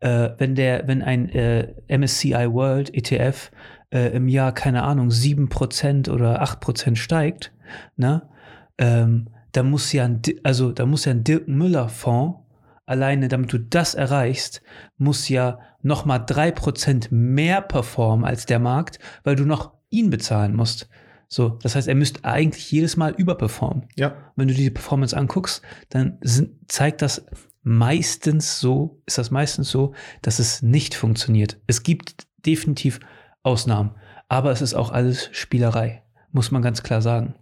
[0.00, 3.52] Äh, wenn der, wenn ein äh, MSCI World ETF
[3.90, 7.52] äh, im Jahr, keine Ahnung, 7% oder 8% steigt,
[7.96, 8.28] ne,
[8.76, 12.40] ähm, da muss ja ein, also da muss ja ein Dirk Müller Fonds
[12.84, 14.62] alleine, damit du das erreichst,
[14.98, 20.56] muss ja noch mal 3% mehr performen als der Markt, weil du noch ihn bezahlen
[20.56, 20.88] musst.
[21.28, 24.32] So, das heißt, er müsste eigentlich jedes Mal überperformen Ja.
[24.36, 27.26] wenn du die Performance anguckst, dann sind, zeigt das
[27.62, 31.60] meistens so, ist das meistens so, dass es nicht funktioniert.
[31.66, 33.00] Es gibt definitiv
[33.42, 33.96] Ausnahmen,
[34.28, 37.34] aber es ist auch alles Spielerei, muss man ganz klar sagen.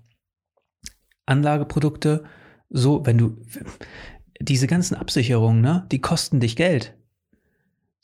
[1.27, 2.25] Anlageprodukte,
[2.71, 3.37] so, wenn du,
[4.41, 6.97] diese ganzen Absicherungen, ne, die kosten dich Geld.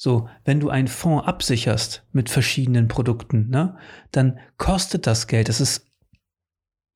[0.02, 3.76] So, wenn du einen Fonds absicherst mit verschiedenen Produkten, ne,
[4.12, 5.50] dann kostet das Geld.
[5.50, 5.84] Das ist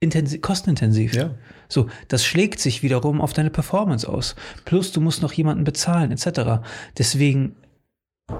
[0.00, 1.12] intensiv, kostenintensiv.
[1.12, 1.34] Ja.
[1.68, 4.36] So, das schlägt sich wiederum auf deine Performance aus.
[4.64, 6.64] Plus, du musst noch jemanden bezahlen, etc.
[6.96, 7.56] Deswegen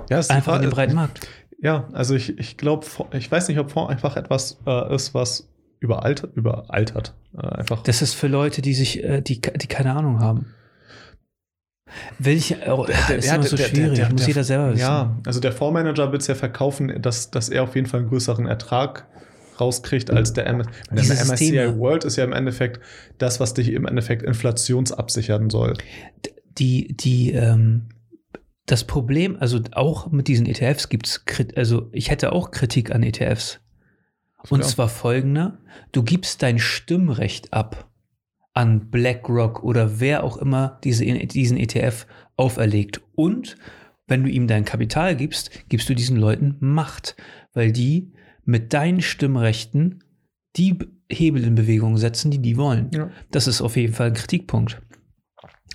[0.08, 1.28] Ja, einfach in den breiten Markt.
[1.60, 5.46] Ja, also ich, ich glaube, ich weiß nicht, ob Fonds einfach etwas äh, ist, was
[5.78, 7.12] überaltert, überaltert.
[7.36, 7.82] Äh, einfach.
[7.82, 10.54] Das ist für Leute, die sich, äh, die, die keine Ahnung haben.
[12.18, 14.70] Welche, oh, Der- ist ja, immer der- so der- schwierig, der- muss der- jeder selber
[14.70, 14.80] wissen.
[14.80, 18.08] Ja, also der Fondsmanager will es ja verkaufen, dass, dass er auf jeden Fall einen
[18.08, 19.06] größeren Ertrag
[19.60, 21.78] rauskriegt als der, M der Diese MSCI Systeme.
[21.78, 22.80] World ist ja im Endeffekt
[23.18, 25.74] das, was dich im Endeffekt inflationsabsichern soll.
[26.58, 27.88] die, die, ähm,
[28.66, 33.02] das Problem, also auch mit diesen ETFs gibt's, Krit- also ich hätte auch Kritik an
[33.02, 33.58] ETFs.
[34.50, 34.66] Und Ja.
[34.68, 35.58] zwar folgende,
[35.90, 37.90] du gibst dein Stimmrecht ab
[38.54, 43.02] an BlackRock oder wer auch immer diese, diesen ETF auferlegt.
[43.14, 43.56] Und
[44.06, 47.16] wenn du ihm dein Kapital gibst, gibst du diesen Leuten Macht,
[47.52, 48.12] weil die
[48.44, 50.04] mit deinen Stimmrechten
[50.56, 50.78] die
[51.10, 52.90] Hebel in Bewegung setzen, die die wollen.
[52.94, 53.10] Ja.
[53.30, 54.80] Das ist auf jeden Fall ein Kritikpunkt.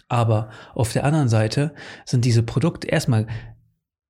[0.08, 1.74] Aber auf der anderen Seite
[2.06, 3.28] sind diese Produkte erstmal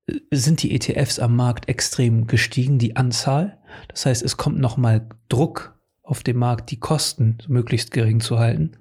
[0.06, 3.58] äh, sind die ETFs am Markt extrem gestiegen, die Anzahl.
[3.88, 5.79] Das heißt, es kommt nochmal Druck
[6.10, 8.72] auf den Markt, die Kosten möglichst gering zu halten.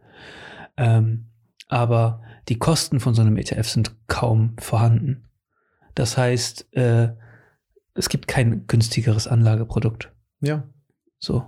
[0.77, 1.27] Ähm,
[1.67, 5.29] aber die Kosten von so einem ETF sind kaum vorhanden.
[5.93, 7.09] Das heißt, äh,
[7.93, 10.11] es gibt kein günstigeres Anlageprodukt.
[10.41, 10.67] Ja.
[11.19, 11.45] So.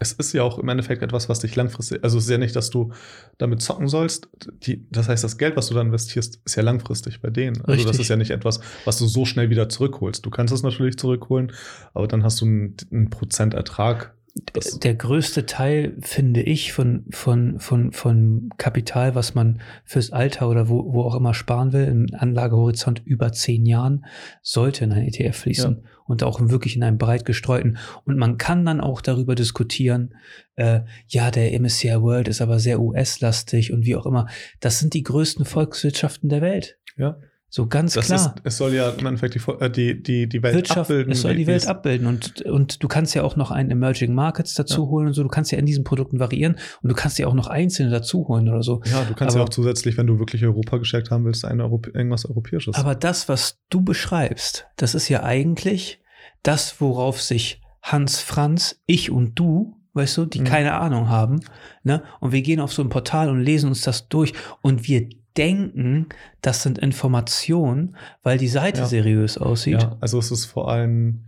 [0.00, 2.56] Es ist ja auch im Endeffekt etwas, was dich langfristig, also es ist ja nicht,
[2.56, 2.92] dass du
[3.38, 4.28] damit zocken sollst.
[4.66, 7.58] Die, das heißt, das Geld, was du da investierst, ist ja langfristig bei denen.
[7.58, 8.00] Also das Richtig.
[8.00, 10.26] ist ja nicht etwas, was du so schnell wieder zurückholst.
[10.26, 11.52] Du kannst es natürlich zurückholen,
[11.94, 14.16] aber dann hast du einen, einen Prozentertrag.
[14.52, 20.48] Das, der größte Teil, finde ich, von, von, von, von Kapital, was man fürs Alter
[20.48, 24.04] oder wo, wo auch immer sparen will, im Anlagehorizont über zehn Jahren,
[24.42, 25.86] sollte in ein ETF fließen.
[26.06, 27.78] Und auch wirklich in einem breit gestreuten.
[28.04, 30.14] Und man kann dann auch darüber diskutieren,
[30.56, 34.26] äh, ja, der MSCI World ist aber sehr US-lastig und wie auch immer.
[34.58, 36.78] Das sind die größten Volkswirtschaften der Welt.
[36.96, 37.16] ja.
[37.52, 38.34] So ganz Das klar.
[38.36, 41.10] ist, es soll ja im Endeffekt die, äh, die, die, die Welt Wirtschaft, abbilden.
[41.12, 44.54] es soll die Welt abbilden und, und du kannst ja auch noch einen Emerging Markets
[44.54, 44.88] dazu Ja.
[44.88, 47.34] holen und so, du kannst ja in diesen Produkten variieren und du kannst ja auch
[47.34, 48.82] noch einzelne dazu holen oder so.
[48.84, 51.60] Ja, du kannst ja Aber- auch zusätzlich, wenn du wirklich Europa gestärkt haben willst, ein
[51.60, 52.76] Europ irgendwas Europäisches.
[52.76, 56.00] Aber das, was du beschreibst, das ist ja eigentlich
[56.44, 60.44] das, worauf sich Hans Franz, ich und du, weißt du, die Mhm.
[60.44, 61.40] keine Ahnung haben,
[61.82, 62.04] ne?
[62.20, 66.06] Und wir gehen auf so ein Portal und lesen uns das durch und wir denken,
[66.42, 68.86] das sind Informationen, weil die Seite Ja.
[68.86, 69.82] seriös aussieht.
[69.82, 71.26] Ja, also es ist vor allem,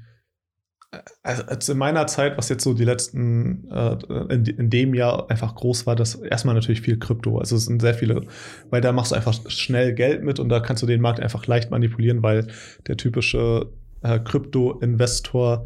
[1.23, 3.97] also als in meiner Zeit, was jetzt so die letzten, äh,
[4.35, 7.39] in, in dem Jahr einfach groß war, das erstmal natürlich viel Krypto.
[7.39, 8.27] Also es sind sehr viele,
[8.71, 11.47] weil da machst du einfach schnell Geld mit und da kannst du den Markt einfach
[11.47, 12.47] leicht manipulieren, weil
[12.87, 13.71] der typische
[14.03, 15.65] äh, Krypto-Investor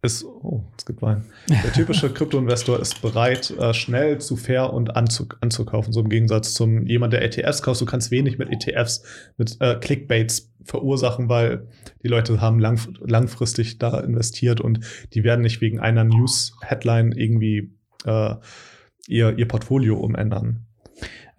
[0.00, 1.24] ist, oh, es gibt Wein.
[1.48, 5.92] Der typische Kryptoinvestor ist bereit, äh, schnell zu fair und anzuk anzukaufen.
[5.92, 7.80] So im Gegensatz zum jemand, der ETFs kauft.
[7.80, 9.02] Du kannst wenig mit ETFs,
[9.36, 11.66] mit äh, Clickbaits verursachen, weil
[12.02, 14.80] die Leute haben lang, langfristig da investiert und
[15.14, 17.72] die werden nicht wegen einer News-Headline irgendwie
[18.04, 18.34] äh,
[19.08, 20.66] ihr, ihr Portfolio umändern.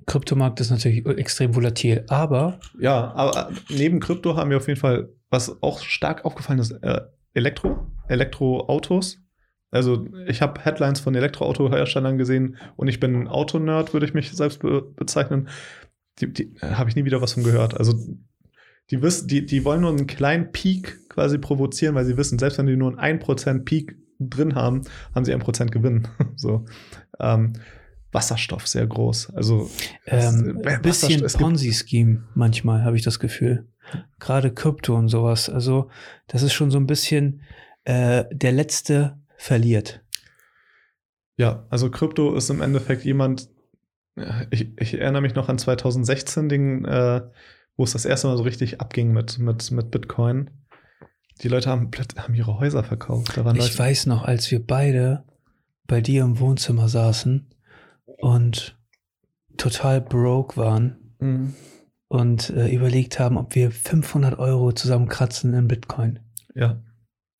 [0.05, 2.59] Kryptomarkt ist natürlich extrem volatil, aber.
[2.79, 7.01] Ja, aber neben Krypto haben wir auf jeden Fall, was auch stark aufgefallen ist, äh,
[7.33, 9.19] Elektro, Elektroautos.
[9.71, 14.31] Also ich habe Headlines von Elektroautoherstellern gesehen und ich bin ein Autonerd, würde ich mich
[14.31, 15.47] selbst be bezeichnen.
[16.19, 17.77] Die, die äh, habe ich nie wieder was von gehört.
[17.77, 17.93] Also
[18.89, 22.57] die wissen, die, die wollen nur einen kleinen Peak quasi provozieren, weil sie wissen, selbst
[22.57, 24.81] wenn die nur einen 1% Peak drin haben,
[25.13, 26.07] haben sie 1% Gewinn.
[26.35, 26.65] so.
[27.19, 27.53] Ähm,
[28.11, 29.35] Wasserstoff sehr groß.
[29.35, 29.69] Also
[30.07, 33.67] ähm, ein bisschen Ponzi-Scheme manchmal, habe ich das Gefühl.
[34.19, 35.49] Gerade Krypto und sowas.
[35.49, 35.89] Also,
[36.27, 37.41] das ist schon so ein bisschen
[37.89, 40.03] äh, der Letzte verliert.
[41.37, 43.49] Ja, also Krypto ist im Endeffekt jemand,
[44.51, 47.21] ich, ich erinnere mich noch an 2016, den, äh,
[47.77, 50.51] wo es das erste Mal so richtig abging mit, mit, mit Bitcoin.
[51.41, 53.37] Die Leute haben, haben ihre Häuser verkauft.
[53.37, 55.23] ich Leute, weiß noch, als wir beide
[55.87, 57.47] bei dir im Wohnzimmer saßen
[58.05, 58.77] und
[59.57, 61.55] total broke waren mhm.
[62.07, 66.19] und äh, überlegt haben, ob wir 500 Euro zusammenkratzen in Bitcoin.
[66.53, 66.83] Ja.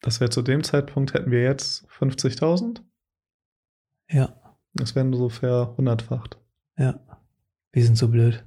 [0.02, 2.82] Das wäre zu dem Zeitpunkt, hätten wir jetzt 50.000?
[4.10, 4.36] Ja.
[4.74, 6.38] Das wären so verhundertfacht.
[6.78, 7.00] Ja.
[7.72, 8.44] Wir sind so blöd.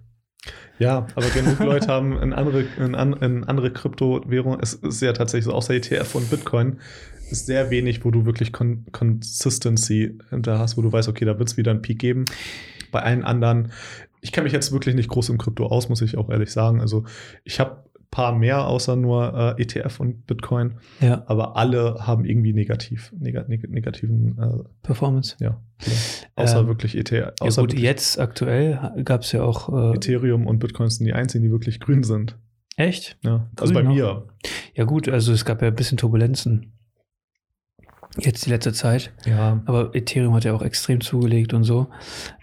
[0.79, 5.45] Ja, aber genug Leute haben in andere, in, in andere Kryptowährungen, es ist ja tatsächlich
[5.45, 6.81] so, außer ETF und Bitcoin,
[7.31, 11.39] ist sehr wenig, wo du wirklich Con Consistency hinter hast, wo du weißt, okay, da
[11.39, 12.25] wird es wieder einen Peak geben.
[12.91, 13.73] Bei allen anderen,
[14.21, 16.81] ich kenne mich jetzt wirklich nicht groß im Krypto aus, muss ich auch ehrlich sagen.
[16.81, 17.05] Also
[17.45, 20.75] ich habe paar mehr, außer nur äh, ETF und Bitcoin.
[21.01, 21.25] Ja.
[21.27, 25.35] Aber alle haben irgendwie negativ, neg neg negativen äh, Performance.
[25.41, 25.61] Ja.
[26.37, 27.33] Außer ähm, wirklich ETF.
[27.41, 29.69] Außer ja gut, jetzt aktuell gab es ja auch.
[29.73, 32.39] Äh, Ethereum und Bitcoin sind die einzigen, die wirklich grün sind.
[32.77, 33.19] Echt?
[33.23, 33.51] Ja.
[33.59, 34.27] Also bei mir.
[34.75, 36.73] Ja, gut, also es gab ja ein bisschen Turbulenzen.
[38.19, 39.11] Jetzt die letzte Zeit.
[39.25, 39.63] Ja.
[39.65, 41.87] Aber Ethereum hat ja auch extrem zugelegt und so.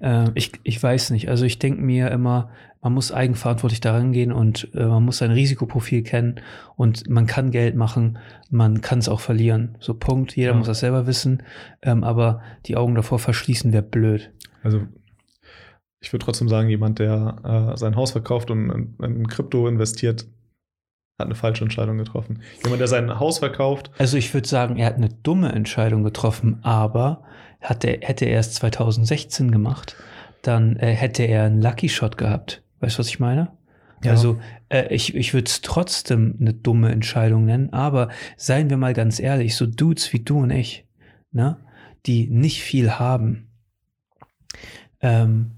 [0.01, 1.29] Äh, ich, ich weiß nicht.
[1.29, 2.49] Also ich denke mir immer,
[2.82, 6.42] man muss eigenverantwortlich daran gehen und äh, man muss sein Risikoprofil kennen
[6.76, 9.78] und man kann Geld machen, man kann es auch verlieren.
[9.80, 10.36] So Punkt.
[10.36, 10.58] Jeder ja.
[10.58, 11.44] muss das selber wissen,
[11.82, 14.32] ähm, aber die Augen davor verschließen wäre blöd.
[14.63, 14.82] Also
[16.00, 20.28] ich würde trotzdem sagen, jemand, der äh, sein Haus verkauft und in, in Krypto investiert,
[21.20, 22.42] hat eine falsche Entscheidung getroffen.
[22.63, 23.92] Jemand, der sein Haus verkauft.
[23.98, 27.24] Also ich würde sagen, er hat eine dumme Entscheidung getroffen, aber
[27.60, 29.98] hat er, hätte er es 2016 gemacht,
[30.42, 32.63] dann äh, hätte er einen Lucky Shot gehabt.
[32.80, 33.52] Weißt du, was ich meine?
[34.04, 34.12] Ja.
[34.12, 34.39] Also
[34.70, 39.20] äh, ich, ich würde es trotzdem eine dumme Entscheidung nennen, aber seien wir mal ganz
[39.20, 40.88] ehrlich, so Dudes wie du und ich,
[41.32, 41.58] ne,
[42.06, 43.50] die nicht viel haben,
[45.02, 45.52] ähm,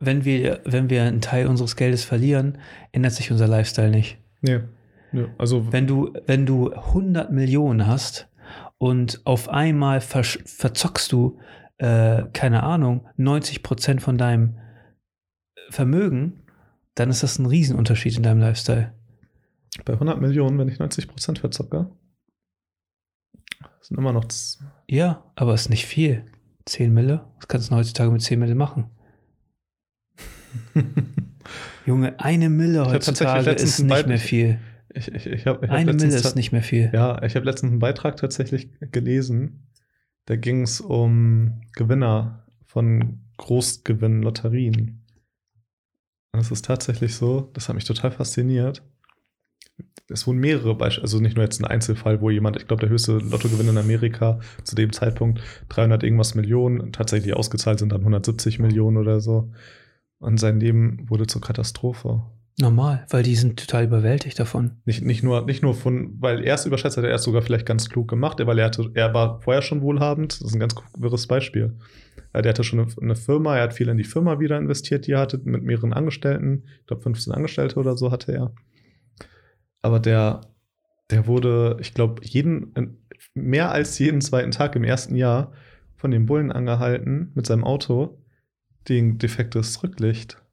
[0.00, 2.58] wenn wir, wenn wir einen Teil unseres Geldes verlieren,
[2.92, 4.18] ändert sich unser Lifestyle nicht.
[4.42, 4.60] Ja.
[5.12, 5.26] ja.
[5.38, 8.28] Also wenn du, wenn du 100 Millionen hast
[8.78, 11.38] und auf einmal verzockst du,
[11.78, 14.58] äh, keine Ahnung, 90 Prozent von deinem
[15.74, 16.44] Vermögen,
[16.94, 18.94] dann ist das ein Riesenunterschied in deinem Lifestyle.
[19.84, 21.90] Bei 100 Millionen, wenn ich 90 Prozent verzocke,
[23.80, 24.24] sind immer noch.
[24.88, 26.24] Ja, aber es ist nicht viel.
[26.66, 27.26] 10 Mille?
[27.36, 28.86] Was kannst du heutzutage mit 10 Mille machen?
[31.86, 34.60] Junge, eine Mille heutzutage ist nicht mehr viel.
[34.94, 36.90] Ich, ich, ich hab, eine Mille ist nicht mehr viel.
[36.94, 39.66] Ja, ich habe letztens einen Beitrag tatsächlich gelesen.
[40.26, 45.03] Da ging es um Gewinner von Großgewinn-Lotterien.
[46.34, 48.82] Und es ist tatsächlich so, das hat mich total fasziniert.
[50.08, 52.88] Es wurden mehrere Beispiele, also nicht nur jetzt ein Einzelfall, wo jemand, ich glaube, der
[52.88, 58.58] höchste Lottogewinn in Amerika zu dem Zeitpunkt 300 irgendwas Millionen, tatsächlich ausgezahlt sind dann 170
[58.58, 59.52] Millionen oder so.
[60.18, 62.24] Und sein Leben wurde zur Katastrophe.
[62.56, 64.76] Normal, weil die sind total überwältigt davon.
[64.84, 67.66] Nicht, nicht, nur, nicht nur von, weil er es überschätzt hat, er es sogar vielleicht
[67.66, 70.40] ganz klug gemacht, weil er, hatte, er war vorher schon wohlhabend.
[70.40, 71.76] Das ist ein ganz wirres Beispiel.
[72.32, 75.20] Der hatte schon eine, Firma, er hat viel in die Firma wieder investiert, die er
[75.20, 76.64] hatte, mit mehreren Angestellten.
[76.80, 78.52] Ich glaube, 15 Angestellte oder so hatte er.
[79.82, 80.42] Aber der,
[81.10, 83.02] der wurde, ich glaube, jeden,
[83.34, 85.52] mehr als jeden zweiten Tag im ersten Jahr
[85.96, 88.18] von den Bullen angehalten mit seinem Auto
[88.88, 90.43] den defektes Rücklicht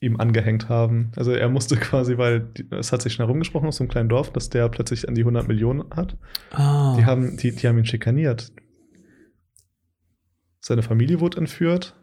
[0.00, 1.10] ihm angehängt haben.
[1.16, 4.32] Also er musste quasi, weil es hat sich schnell rumgesprochen aus so einem kleinen Dorf,
[4.32, 6.16] dass der plötzlich an die 100 Millionen hat.
[6.52, 6.96] Oh.
[6.96, 8.52] Die, haben, die, die haben ihn schikaniert.
[10.60, 11.94] Seine Familie wurde entführt.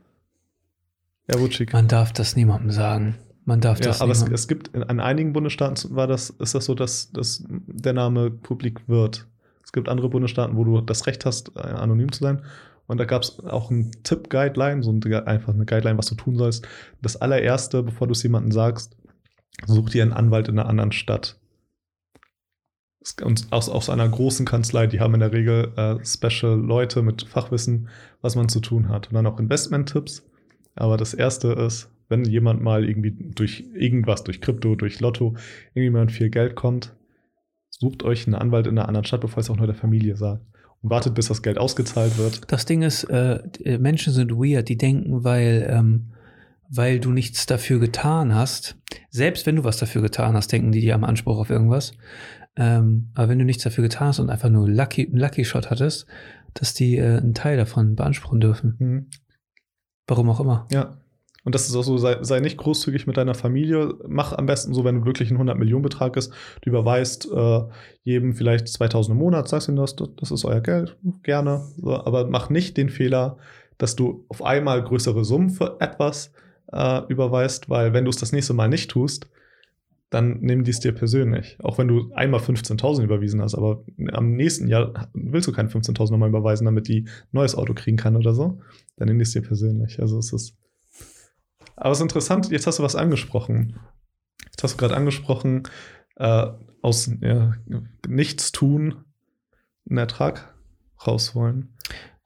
[1.28, 1.84] Er wurde schikaniert.
[1.84, 3.16] Man darf das niemandem sagen.
[3.46, 6.32] Man darf Ja, das aber nicht es, es gibt in, an einigen Bundesstaaten war das,
[6.32, 9.28] ist das so, dass, dass der Name publik wird.
[9.64, 12.42] Es gibt andere Bundesstaaten, wo du das Recht hast, äh, anonym zu sein.
[12.88, 16.38] Und da gab es auch ein Tipp-Guideline, so ein, einfach eine Guideline, was du tun
[16.38, 16.68] sollst.
[17.02, 18.96] Das allererste, bevor du es jemandem sagst,
[19.66, 21.40] such dir einen Anwalt in einer anderen Stadt.
[23.24, 27.24] Und aus, aus einer großen Kanzlei, die haben in der Regel äh, special Leute mit
[27.24, 27.90] Fachwissen,
[28.22, 29.08] was man zu tun hat.
[29.08, 30.24] Und dann auch Investment-Tipps.
[30.76, 35.36] Aber das erste ist, wenn jemand mal irgendwie durch irgendwas, durch Krypto, durch Lotto,
[35.74, 36.96] irgendjemand viel Geld kommt,
[37.70, 40.46] sucht euch einen Anwalt in einer anderen Stadt, bevor es auch nur der Familie sagt.
[40.86, 42.42] Und wartet, bis das Geld ausgezahlt wird.
[42.52, 46.12] Das Ding ist, äh, die Menschen sind weird, die denken, weil, ähm,
[46.70, 48.78] weil du nichts dafür getan hast,
[49.10, 51.94] selbst wenn du was dafür getan hast, denken die, die haben Anspruch auf irgendwas.
[52.56, 55.72] Ähm, aber wenn du nichts dafür getan hast und einfach nur Lucky, einen Lucky Shot
[55.72, 56.06] hattest,
[56.54, 58.76] dass die äh, einen Teil davon beanspruchen dürfen.
[58.78, 59.08] Mhm.
[60.06, 60.68] Warum auch immer.
[60.72, 60.98] Ja.
[61.46, 63.94] Und das ist auch so, sei, sei nicht großzügig mit deiner Familie.
[64.08, 67.62] Mach am besten so, wenn du wirklich ein 100-Millionen-Betrag ist, du überweist äh,
[68.04, 71.62] jedem vielleicht 2000 im Monat, sagst ihnen das, das ist euer Geld, gerne.
[71.78, 73.38] So, aber mach nicht den Fehler,
[73.78, 76.34] dass du auf einmal größere Summen für etwas
[76.74, 79.30] äh, überweist, weil wenn du es das nächste Mal nicht tust,
[80.10, 81.58] dann nehmen die es dir persönlich.
[81.62, 86.12] Auch wenn du einmal 15.000 überwiesen hast, aber am nächsten Jahr willst du keine 15.000
[86.12, 88.60] nochmal überweisen, damit die ein neues Auto kriegen kann oder so,
[88.98, 90.00] dann nehmen die es dir persönlich.
[90.00, 90.56] Also es ist.
[91.76, 93.78] Aber es ist interessant, jetzt hast du was angesprochen.
[94.46, 95.64] Jetzt hast du gerade angesprochen,
[96.18, 96.48] äh,
[96.82, 97.54] aus ja,
[98.08, 99.04] nichts tun
[99.90, 100.54] einen Ertrag
[101.06, 101.76] rausholen.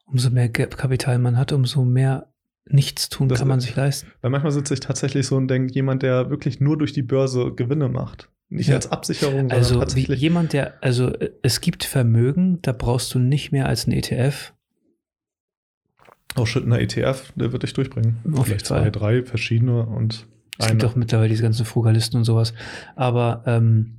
[0.06, 2.32] Umso mehr Ge- Kapital man hat, umso mehr
[2.66, 4.12] Nichtstun Das- kann man sich leisten.
[4.20, 7.52] Weil manchmal sitze ich tatsächlich so und denke, jemand, der wirklich nur durch die Börse
[7.54, 8.30] Gewinne macht.
[8.48, 8.76] Nicht Ja.
[8.76, 10.20] als Absicherung, sondern Also wie tatsächlich.
[10.20, 14.52] jemand, der, also äh, es gibt Vermögen, da brauchst du nicht mehr als ein ETF.
[16.36, 18.18] Auch schüttender ETF, der wird dich durchbringen.
[18.34, 20.26] Auf Vielleicht zwei, drei verschiedene und
[20.58, 22.54] Es gibt auch mittlerweile diese ganzen Frugalisten und sowas.
[22.96, 23.98] Aber ähm,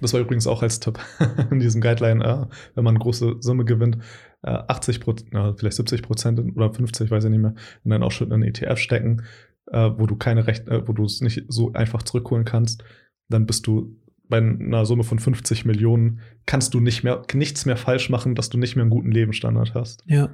[0.00, 0.98] Das war übrigens auch als Tipp
[1.50, 3.98] in diesem Guideline, äh, wenn man eine große Summe gewinnt,
[4.42, 8.02] äh, 80 Prozent, äh, vielleicht 70 Prozent oder 50, weiß ich nicht mehr, in einen
[8.02, 9.22] ausschüttenden ETF stecken,
[9.66, 12.84] äh, wo du keine Recht, äh, wo du es nicht so einfach zurückholen kannst,
[13.28, 13.96] dann bist du
[14.28, 18.48] bei einer Summe von 50 Millionen, kannst du nicht mehr, nichts mehr falsch machen, dass
[18.48, 20.04] du nicht mehr einen guten Lebensstandard hast.
[20.06, 20.30] Ja.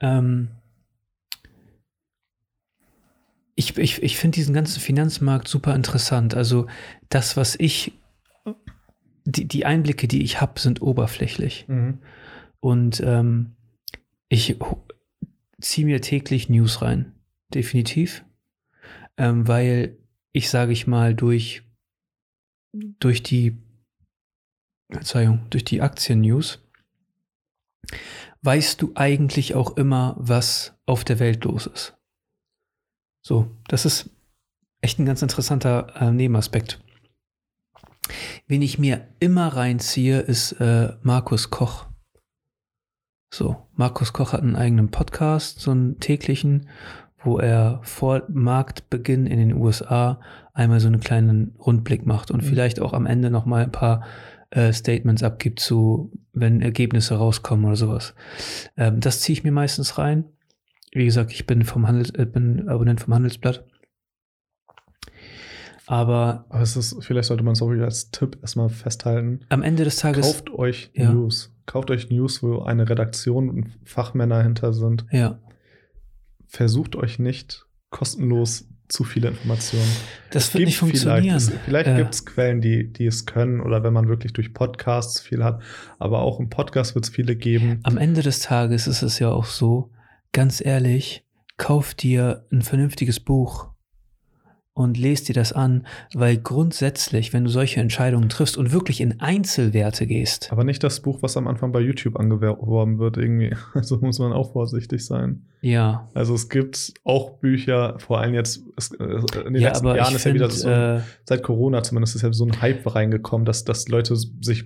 [0.00, 0.48] Ähm,
[3.54, 6.34] ich ich, ich finde diesen ganzen Finanzmarkt super interessant.
[6.34, 6.66] Also
[7.08, 7.92] das, was ich,
[9.24, 11.66] die, die Einblicke, die ich habe, sind oberflächlich.
[12.60, 13.56] Und ähm,
[14.28, 14.56] ich
[15.60, 17.12] ziehe mir täglich News rein.
[17.54, 18.24] Definitiv.
[19.16, 19.96] Ähm, weil
[20.32, 21.62] ich, sage ich mal, durch,
[22.72, 23.56] durch die,
[24.90, 26.62] Verzeihung, durch die Aktien-News
[28.46, 31.96] weißt du eigentlich auch immer, was auf der Welt los ist.
[33.22, 34.10] So, das ist
[34.80, 36.80] echt ein ganz interessanter äh, Nebenaspekt.
[38.46, 41.86] Wen ich mir immer reinziehe, ist äh, Markus Koch.
[43.34, 46.68] So, Markus Koch hat einen eigenen Podcast, so einen täglichen,
[47.24, 50.20] wo er vor Marktbeginn in den USA
[50.52, 52.46] einmal so einen kleinen Rundblick macht und Mhm.
[52.46, 54.06] vielleicht auch am Ende noch mal ein paar
[54.50, 58.14] äh, Statements abgibt zu, wenn Ergebnisse rauskommen oder sowas.
[58.76, 60.24] Ähm, das ziehe ich mir meistens rein.
[60.92, 63.64] Wie gesagt, ich bin vom Handels, äh, bin Abonnent vom Handelsblatt.
[65.86, 69.40] Aber Aber es ist, vielleicht sollte man es auch wieder als Tipp erstmal festhalten.
[69.50, 71.12] am Ende des Tages, Kauft euch Ja.
[71.12, 71.52] News.
[71.66, 75.06] Kauft euch News, wo eine Redaktion und Fachmänner hinter sind.
[75.10, 75.38] ja,
[76.48, 79.88] Versucht euch nicht kostenlos zu viele Informationen.
[80.30, 81.40] das Es wird nicht funktionieren.
[81.40, 81.96] Vielleicht, vielleicht Ja.
[81.96, 85.62] gibt es Quellen, die, die es können, oder wenn man wirklich durch Podcasts viel hat.
[85.98, 87.80] Aber auch im Podcast wird es viele geben.
[87.82, 89.90] Am Ende des Tages ist es ja auch so,
[90.32, 91.24] ganz ehrlich,
[91.56, 93.68] kauf dir ein vernünftiges Buch
[94.76, 99.20] und lest dir das an, weil grundsätzlich, wenn du solche Entscheidungen triffst und wirklich in
[99.22, 103.56] Einzelwerte gehst, Aber nicht das Buch, was am Anfang bei YouTube angeworben wird, irgendwie.
[103.74, 105.46] Also muss man auch vorsichtig sein.
[105.62, 106.10] ja.
[106.12, 108.64] Also es gibt auch Bücher, vor allem jetzt
[109.00, 109.04] äh,
[109.46, 112.30] in den Ja, letzten Jahren ist ja wieder so, äh, seit Corona zumindest ist ja
[112.34, 114.64] so ein Hype reingekommen, dass, dass Leute sich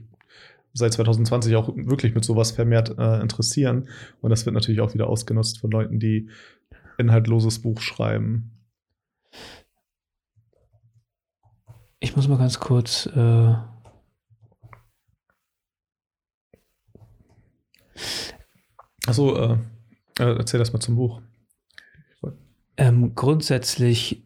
[0.72, 3.86] seit 2020 auch wirklich mit sowas vermehrt äh, interessieren.
[4.22, 6.28] Und das wird natürlich auch wieder ausgenutzt von Leuten, die
[6.98, 8.50] inhaltloses Buch schreiben.
[12.00, 13.54] Ich muss mal ganz kurz, äh,
[19.06, 19.58] Achso, äh,
[20.18, 21.20] äh, erzähl das mal zum Buch.
[22.76, 24.22] ähm, grundsätzlich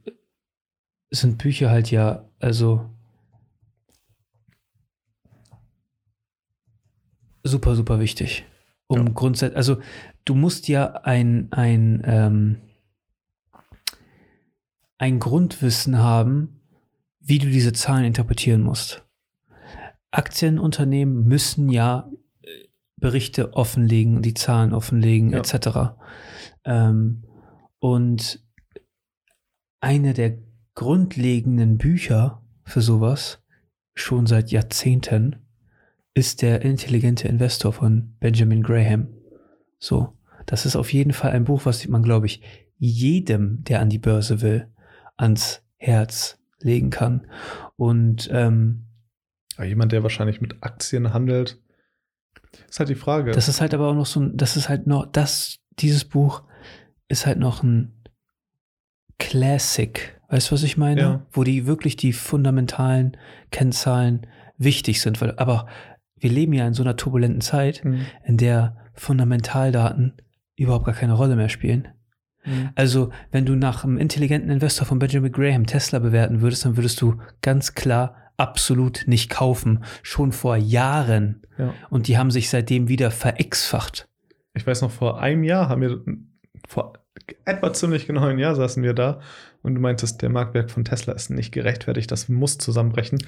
[1.11, 2.89] sind Bücher halt ja, also
[7.43, 8.45] super, super wichtig.
[8.87, 9.13] Um Ja.
[9.13, 9.81] grundsätzlich, also
[10.25, 12.61] du musst ja ein, ein, ähm,
[14.99, 16.61] ein Grundwissen haben,
[17.27, 19.05] wie du diese Zahlen interpretieren musst.
[20.11, 22.11] Aktienunternehmen müssen ja
[22.43, 22.47] äh,
[22.97, 25.39] Berichte offenlegen, die Zahlen offenlegen, Ja.
[25.39, 25.97] etc.
[26.65, 27.25] Ähm,
[27.81, 28.41] und
[29.81, 30.39] eine der
[30.75, 33.43] grundlegenden Bücher für sowas,
[33.95, 35.37] schon seit Jahrzehnten,
[36.15, 39.09] ist der intelligente Investor von Benjamin Graham.
[39.79, 40.17] So,
[40.47, 42.41] das ist auf jeden Fall ein Buch, was man, glaube ich,
[42.79, 44.69] jedem, der an die Börse will,
[45.17, 47.27] ans Herz legen kann.
[47.77, 48.87] Und ähm,
[49.57, 51.61] Aber jemand, der wahrscheinlich mit Aktien handelt,
[52.69, 53.31] ist halt die Frage.
[53.33, 56.43] das ist halt aber auch noch so ein, das ist halt noch, das, dieses Buch
[57.09, 57.93] ist halt noch ein
[59.19, 60.21] Classic.
[60.29, 61.01] Weißt du, was ich meine?
[61.01, 61.27] Ja.
[61.31, 63.17] Wo die wirklich die fundamentalen
[63.51, 64.27] Kennzahlen
[64.59, 65.21] wichtig sind.
[65.21, 65.69] Weil, aber
[66.17, 68.07] wir leben ja in so einer turbulenten Zeit, Mhm.
[68.25, 70.15] in der Fundamentaldaten
[70.57, 71.89] überhaupt gar keine Rolle mehr spielen.
[72.45, 72.71] Mhm.
[72.75, 77.01] Also, wenn du nach einem intelligenten Investor von Benjamin Graham Tesla bewerten würdest, dann würdest
[77.01, 79.85] du ganz klar absolut nicht kaufen.
[80.03, 81.43] Schon vor Jahren.
[81.59, 81.75] Ja.
[81.91, 84.09] Und die haben sich seitdem wieder verexfacht.
[84.55, 86.03] Ich weiß noch, vor einem Jahr haben wir,
[86.69, 86.95] vor
[87.45, 89.21] etwa ziemlich genau einem Jahr saßen wir da
[89.63, 93.19] und du meintest, der Marktwert von Tesla ist nicht gerechtfertigt, das muss zusammenbrechen.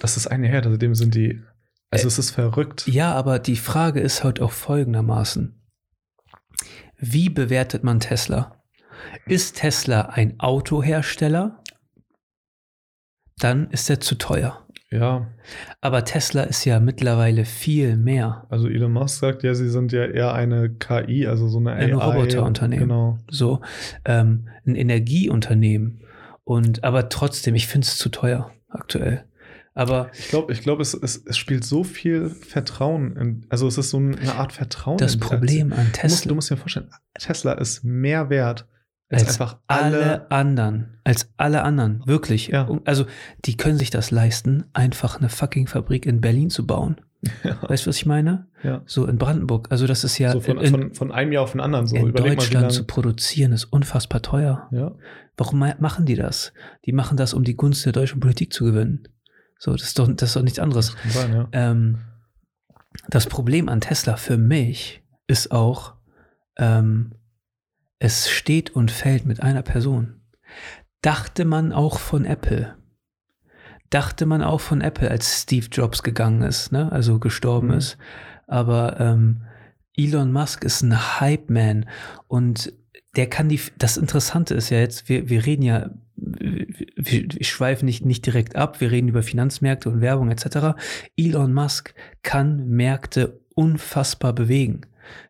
[0.00, 1.42] Das ist eine her, seitdem sind die,
[1.90, 2.86] also Äh, es ist verrückt.
[2.86, 5.60] Ja, aber die Frage ist heute auch folgendermaßen.
[6.96, 8.61] Wie bewertet man Tesla?
[9.26, 11.62] Ist Tesla ein Autohersteller?
[13.38, 14.58] Dann ist er zu teuer.
[14.90, 15.26] Ja,
[15.80, 18.46] Aber Tesla ist ja mittlerweile viel mehr.
[18.50, 21.94] also Elon Musk sagt ja, sie sind ja eher eine KI, also so eine Ein
[21.94, 22.04] AI.
[22.04, 22.88] Roboterunternehmen.
[22.88, 23.18] Genau.
[23.30, 23.62] So
[24.04, 26.02] ähm, ein Energieunternehmen.
[26.44, 29.24] Und aber trotzdem, ich finde es zu teuer aktuell.
[29.74, 33.16] Aber Ich glaube, ich glaube, es, es, es spielt so viel Vertrauen.
[33.16, 34.98] In, also es ist so eine Art Vertrauen.
[34.98, 36.02] das Problem an Aktie.
[36.02, 38.68] Du musst, Tesla du musst dir vorstellen, Tesla ist mehr wert
[39.12, 40.30] als, als einfach alle, alle.
[40.30, 40.98] anderen.
[41.04, 42.02] Als alle anderen.
[42.06, 42.48] Wirklich.
[42.48, 42.68] Ja.
[42.84, 43.06] Also,
[43.44, 46.96] die können sich das leisten, einfach eine fucking Fabrik in Berlin zu bauen.
[47.44, 48.48] Ja, Weißt du, was ich meine?
[48.64, 48.82] ja.
[48.84, 49.68] So in Brandenburg.
[49.70, 51.94] Also, das ist ja so von, in, von, von einem Jahr auf den anderen so.
[51.94, 54.66] in Überleg Deutschland mal, zu produzieren, ist unfassbar teuer.
[54.72, 54.92] Ja,
[55.36, 56.52] Warum ma- machen die das?
[56.84, 59.06] Die machen das, um die Gunst der deutschen Politik zu gewinnen.
[59.58, 60.96] So, das ist doch, das ist doch nichts anderes.
[60.96, 61.48] kann sein, ja.
[61.52, 61.98] Ähm,
[63.08, 65.94] das Problem an Tesla für mich ist auch,
[66.56, 67.12] ähm,
[68.02, 70.14] es steht und fällt mit einer Person.
[71.02, 72.74] Dachte man auch von Apple.
[73.90, 76.90] Dachte man auch von Apple, als Steve Jobs gegangen ist, ne?
[76.90, 77.74] also gestorben Mhm.
[77.74, 77.98] ist.
[78.48, 79.42] Aber ähm,
[79.96, 81.88] Elon Musk ist ein Hype-Man
[82.26, 82.72] und
[83.14, 87.84] der kann die, das Interessante ist ja jetzt, wir, wir reden ja, wir, wir schweifen
[87.84, 90.76] nicht, nicht direkt ab, wir reden über Finanzmärkte und Werbung etc.
[91.16, 91.94] Elon Musk
[92.24, 94.80] kann Märkte unfassbar bewegen.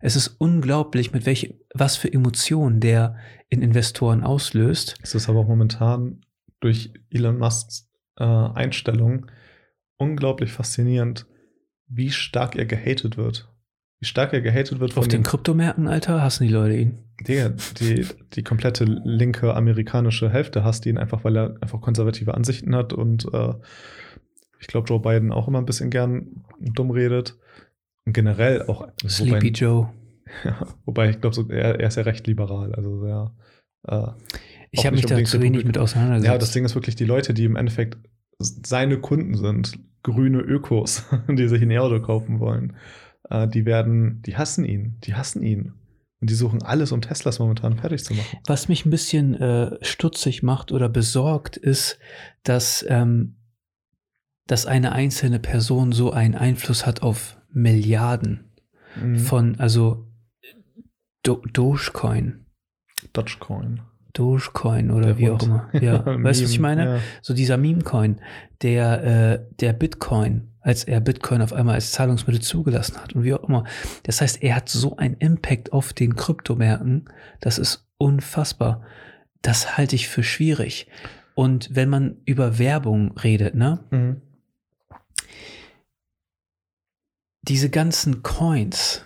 [0.01, 3.16] Es ist unglaublich, mit welch, was für Emotionen der
[3.49, 4.97] in Investoren auslöst.
[5.03, 6.20] Es ist aber auch momentan
[6.61, 9.27] durch Elon Musks äh, Einstellung
[9.99, 11.27] unglaublich faszinierend,
[11.87, 13.49] wie stark er gehatet wird.
[14.01, 16.99] Wie stark er gehatet wird von Auf den Kryptomärkten, Alter, hassen die Leute ihn.
[17.20, 22.75] Digga, die, die komplette linke amerikanische Hälfte hasst ihn einfach, weil er einfach konservative Ansichten
[22.75, 23.55] hat und äh,
[24.59, 27.37] ich glaube, Joe Biden auch immer ein bisschen gern dumm redet.
[28.07, 28.88] Und generell auch.
[29.07, 29.90] Sleepy Joe.
[30.44, 32.74] Ja, wobei ich glaube, so, er, er ist ja recht liberal.
[32.74, 33.34] Also sehr.
[33.86, 34.07] Äh,
[34.70, 36.32] Ich habe mich da zu wenig mit auseinandergesetzt.
[36.32, 37.98] ja, das Ding ist wirklich, die Leute, die im Endeffekt
[38.38, 42.76] seine Kunden sind, grüne Ökos, die sich ein E-Auto kaufen wollen,
[43.28, 44.96] äh, die werden, die hassen ihn.
[45.05, 45.74] Die hassen ihn.
[46.22, 48.38] Und die suchen alles, um Teslas momentan fertig zu machen.
[48.46, 51.98] Was mich ein bisschen äh, stutzig macht oder besorgt, ist,
[52.44, 53.36] dass, ähm,
[54.46, 58.44] dass eine einzelne Person so einen Einfluss hat auf Milliarden
[59.00, 59.18] Mhm.
[59.18, 60.07] von, also
[61.24, 62.44] Do Dogecoin,
[63.12, 63.80] Dogecoin.
[64.12, 65.42] Dogecoin oder Der wie Hund.
[65.42, 65.68] auch immer.
[65.80, 66.84] Ja, weißt du, was ich meine?
[66.84, 66.98] Ja.
[67.22, 68.20] So dieser Meme-Coin,
[68.61, 73.32] der, äh, der Bitcoin, als er Bitcoin auf einmal als Zahlungsmittel zugelassen hat und wie
[73.32, 73.64] auch immer.
[74.03, 77.07] Das heißt, er hat so einen Impact auf den Kryptomärkten,
[77.40, 78.82] das ist unfassbar.
[79.40, 80.86] Das halte ich für schwierig.
[81.34, 84.20] Und wenn man über Werbung redet, ne, Mhm.
[87.43, 89.05] Diese ganzen Coins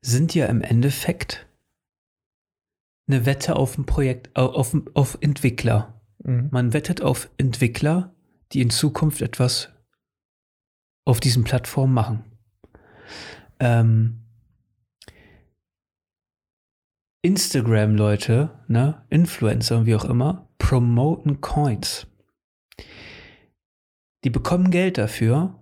[0.00, 1.46] sind ja im Endeffekt
[3.06, 6.00] eine Wette auf ein Projekt, au- auf, auf Entwickler.
[6.18, 6.48] Mhm.
[6.50, 8.14] Man wettet auf Entwickler,
[8.52, 9.68] die in Zukunft etwas
[11.04, 12.24] auf diesen Plattformen machen.
[13.60, 14.18] Ähm,
[17.22, 22.06] Instagram-Leute, ne, Influencer und wie auch immer, promoten Coins.
[24.24, 25.61] Die bekommen Geld dafür,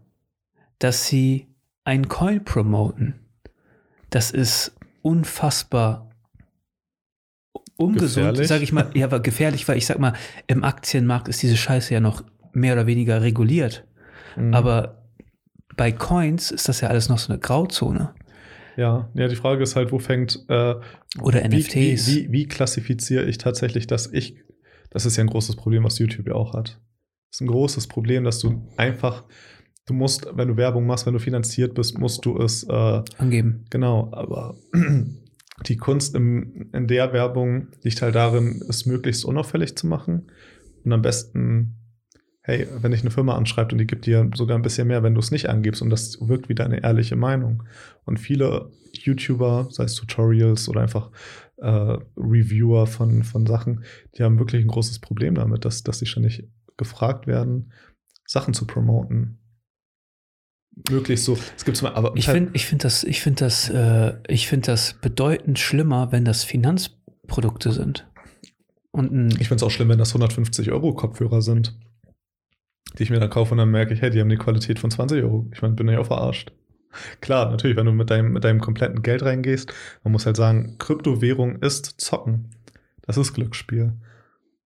[0.81, 1.47] dass sie
[1.85, 3.21] einen Coin promoten.
[4.11, 6.11] Das ist unfassbar
[7.77, 10.13] ungesund, sage ich mal, ja, aber gefährlich, weil ich sag mal,
[10.47, 13.87] im Aktienmarkt ist diese Scheiße ja noch mehr oder weniger reguliert.
[14.37, 14.53] Mhm.
[14.53, 15.07] Aber
[15.77, 18.15] bei Coins ist das ja alles noch so eine Grauzone.
[18.77, 20.75] Ja, ja, die Frage ist halt, wo fängt äh,
[21.21, 21.75] Oder wie, NFTs.
[21.75, 24.37] Wie, wie, wie klassifiziere ich tatsächlich, dass ich,
[24.91, 26.81] das ist ja ein großes Problem, was YouTube ja auch hat.
[27.31, 29.25] Das ist ein großes Problem, dass du einfach,
[29.87, 33.65] du musst, wenn du Werbung machst, wenn du finanziert bist, musst du es, äh, Angeben.
[33.71, 34.57] genau, aber
[35.67, 40.31] die Kunst im, in der Werbung liegt halt darin, es möglichst unauffällig zu machen
[40.85, 41.77] und am besten,
[42.43, 45.15] hey, wenn dich eine Firma anschreibt und die gibt dir sogar ein bisschen mehr, wenn
[45.15, 47.65] du es nicht angibst und das wirkt wie deine ehrliche Meinung.
[48.05, 51.11] Und viele YouTuber, sei es Tutorials oder einfach
[51.59, 53.85] äh, Reviewer von, von Sachen,
[54.17, 57.73] die haben wirklich ein großes Problem damit, dass, dass sie ständig gefragt werden,
[58.27, 59.40] Sachen zu promoten.
[60.89, 63.69] Möglichst so, es gibt mal, aber Ich halt- finde ich find das, ich find das,
[63.69, 68.07] äh, ich das bedeutend schlimmer, wenn das Finanzprodukte sind.
[68.93, 71.77] Und ein, Ich finde es auch schlimm, wenn das 150 Euro Kopfhörer sind,
[72.99, 74.91] die ich mir dann kaufe und dann merke ich, hey, die haben die Qualität von
[74.91, 75.49] 20 Euro.
[75.53, 76.53] Ich meine, bin ich auch verarscht.
[77.21, 79.73] Klar, natürlich, wenn du mit deinem, mit deinem kompletten Geld reingehst,
[80.03, 82.51] man muss halt sagen, Kryptowährung ist Zocken.
[83.03, 83.93] Das ist Glücksspiel.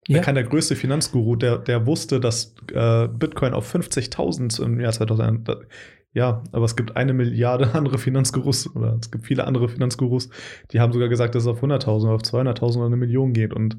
[0.07, 4.79] ja, Der kann der größte Finanzguru, der, der wusste, dass äh, Bitcoin auf 50.000 im
[4.79, 5.59] Jahr 2000, da-
[6.13, 10.29] ja, aber es gibt eine Milliarde andere Finanzgurus oder es gibt viele andere Finanzgurus,
[10.71, 13.53] die haben sogar gesagt, dass es auf 100.000 oder auf 200.000 oder eine Million geht
[13.53, 13.77] und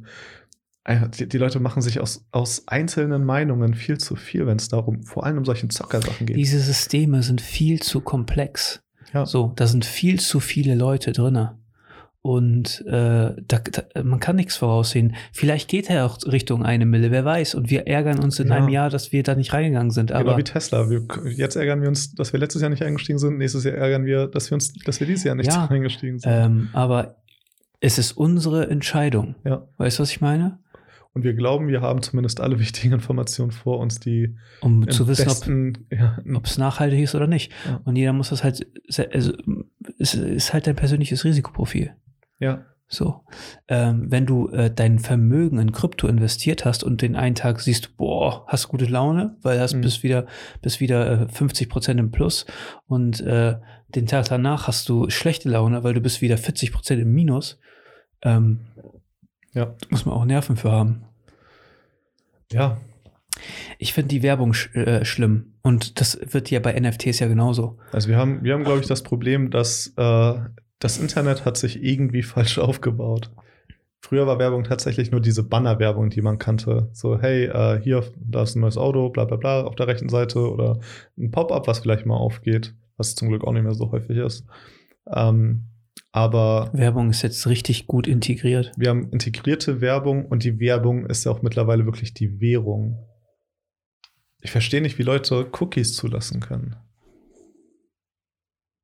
[0.85, 4.69] äh, die, die Leute machen sich aus, aus einzelnen Meinungen viel zu viel, wenn es
[4.69, 6.37] darum, vor allem um solchen Zockersachen geht.
[6.37, 8.83] diese Systeme sind viel zu komplex.
[9.13, 9.27] Ja.
[9.27, 11.59] So, da sind viel zu viele Leute drinne.
[12.27, 13.37] Und äh, da,
[13.71, 15.15] da, man kann nichts voraussehen.
[15.31, 17.55] Vielleicht geht er auch Richtung eine Mille, wer weiß.
[17.55, 18.55] Und wir ärgern uns in Ja.
[18.55, 20.07] einem Jahr, dass wir da nicht reingegangen sind.
[20.07, 20.89] Genau Aber wie Tesla.
[20.89, 21.03] Wir,
[21.37, 23.37] jetzt ärgern wir uns, dass wir letztes Jahr nicht eingestiegen sind.
[23.37, 25.67] Nächstes Jahr ärgern wir, dass wir uns, dass wir dieses Jahr nicht Ja.
[25.71, 26.33] eingestiegen sind.
[26.33, 27.17] Ähm, aber
[27.81, 29.35] es ist unsere Entscheidung.
[29.45, 29.69] Ja.
[29.77, 30.59] Weißt du, was ich meine?
[31.13, 35.25] Und wir glauben, wir haben zumindest alle wichtigen Informationen vor uns, die Um zu wissen,
[35.25, 37.53] ob besten, ja, ob es nachhaltig ist oder nicht.
[37.67, 37.83] Ja.
[37.85, 38.67] Und jeder muss das halt,
[39.13, 39.33] also
[39.99, 41.93] es ist halt dein persönliches Risikoprofil.
[42.45, 43.23] Ja, So.
[43.67, 47.97] Ähm, wenn du äh, dein Vermögen in Krypto investiert hast und den einen Tag siehst,
[47.97, 49.81] boah, hast gute Laune, weil hast Mhm.
[49.81, 50.27] bist wieder,
[50.63, 52.45] bist wieder äh, 50 Prozent im Plus
[52.87, 53.57] und äh,
[53.89, 57.59] den Tag danach hast du schlechte Laune, weil du bist wieder 40 Prozent im Minus.
[58.23, 58.61] Ähm,
[59.55, 61.05] ja, muss man auch Nerven für haben.
[62.53, 62.77] ja,
[63.79, 65.55] Ich finde die Werbung sch äh, schlimm.
[65.63, 67.79] Und das wird ja bei NFTs ja genauso.
[67.93, 70.35] Also wir haben, wir haben, glaube ich, das Problem, dass äh,
[70.85, 73.31] das Internet hat sich irgendwie falsch aufgebaut.
[74.03, 76.91] Früher war Werbung tatsächlich nur diese Banner-Werbung, die man kannte.
[76.93, 80.11] So, hey, äh, hier, da ist ein neues Auto, bla bla bla, auf der rechten
[80.11, 80.79] Seite oder
[81.17, 84.45] ein Pop-up, was vielleicht mal aufgeht, was zum Glück auch nicht mehr so häufig ist.
[85.11, 85.65] Ähm,
[86.13, 88.71] aber Werbung ist jetzt richtig gut integriert.
[88.77, 92.99] wir haben integrierte Werbung und die Werbung ist ja auch mittlerweile wirklich die Währung.
[94.43, 96.77] Ich verstehe nicht, wie Leute Cookies zulassen können.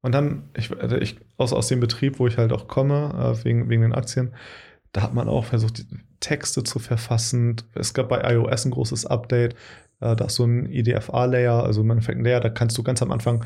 [0.02, 3.44] Und dann, ich, also ich aus, aus dem Betrieb, wo ich halt auch komme, äh,
[3.44, 4.32] wegen, wegen den Aktien,
[4.92, 5.84] da hat man auch versucht,
[6.20, 7.56] Texte zu verfassen.
[7.74, 9.54] Es gab bei iOS ein großes Update.
[10.00, 13.02] Äh, da ist so ein IDFA-Layer, also im Endeffekt ein Layer, da kannst du ganz
[13.02, 13.44] am Anfang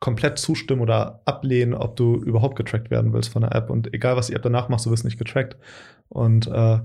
[0.00, 3.68] komplett zustimmen oder ablehnen, ob du überhaupt getrackt werden willst von der App.
[3.68, 5.56] Und egal, was die App danach macht, du wirst nicht getrackt.
[6.08, 6.78] Und äh,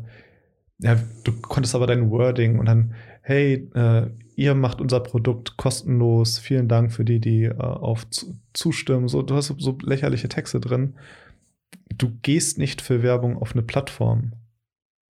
[0.80, 6.40] ja, du konntest aber dein Wording und dann, hey, äh, ihr macht unser Produkt kostenlos,
[6.40, 9.08] vielen Dank für die, die äh, auf zu, zustimmen.
[9.08, 10.96] So, du hast so, so lächerliche Texte drin.
[11.96, 14.34] Du gehst nicht für Werbung auf eine Plattform.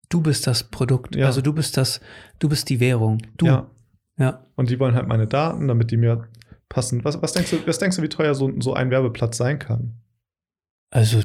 [0.09, 1.15] Du bist das Produkt.
[1.15, 1.28] Ja.
[1.28, 2.01] Also du bist das,
[2.39, 3.20] du bist die Währung.
[3.38, 3.45] Du.
[3.45, 3.70] Ja.
[4.17, 4.45] ja.
[4.55, 6.28] Und die wollen halt meine Daten, damit die mir
[6.67, 7.03] passen.
[7.03, 9.95] Was, was, denkst, du, was denkst du, wie teuer so, so ein Werbeplatz sein kann?
[10.91, 11.22] Also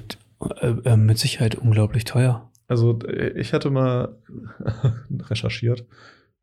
[0.61, 2.51] äh, äh, mit Sicherheit unglaublich teuer.
[2.67, 4.17] Also äh, ich hatte mal
[5.11, 5.87] recherchiert,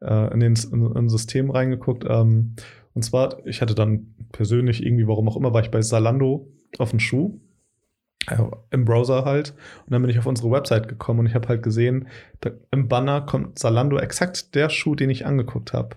[0.02, 2.06] äh, in, den, in ein System reingeguckt.
[2.08, 2.56] Ähm,
[2.94, 6.92] und zwar, ich hatte dann persönlich irgendwie, warum auch immer, war ich bei Salando auf
[6.92, 7.40] den Schuh.
[8.28, 8.38] äh,
[8.72, 9.54] Im Browser halt.
[9.86, 12.08] Und dann bin ich auf unsere Website gekommen und ich habe halt gesehen,
[12.42, 15.96] da, im Banner kommt Salando exakt der Schuh, den ich angeguckt habe.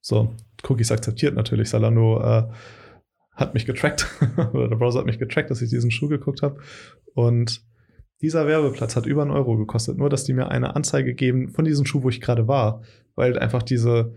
[0.00, 0.34] So,
[0.68, 1.70] Cookies akzeptiert natürlich.
[1.70, 2.44] Salando äh,
[3.32, 4.06] hat mich getrackt,
[4.52, 6.60] oder der Browser hat mich getrackt, dass ich diesen Schuh geguckt habe.
[7.14, 7.62] Und
[8.20, 11.64] dieser Werbeplatz hat über einen Euro gekostet, nur dass die mir eine Anzeige geben von
[11.64, 12.82] diesem Schuh, wo ich gerade war,
[13.14, 14.14] weil einfach diese,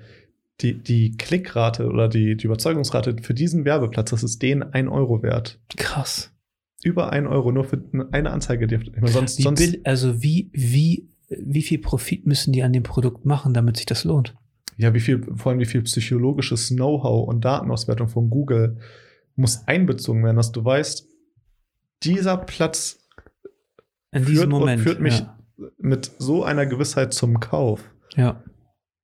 [0.61, 5.21] die, die Klickrate oder die, die Überzeugungsrate für diesen Werbeplatz, das ist denen ein Euro
[5.21, 5.59] wert.
[5.77, 6.33] Krass.
[6.83, 8.65] Über ein Euro nur für eine Anzeige.
[8.65, 12.73] Die, ich meine, sonst, Wie sonst also wie, wie, wie viel Profit müssen die an
[12.73, 14.35] dem Produkt machen, damit sich das lohnt?
[14.81, 18.77] ja, wie viel, vor allem wie viel psychologisches Know-how und Datenauswertung von Google
[19.35, 21.07] muss einbezogen werden, dass du weißt,
[22.03, 23.00] dieser Platz
[24.11, 24.81] In Führt diesem und Moment.
[24.81, 25.37] führt mich ja.
[25.77, 27.81] mit so einer Gewissheit zum Kauf.
[28.15, 28.43] Ja.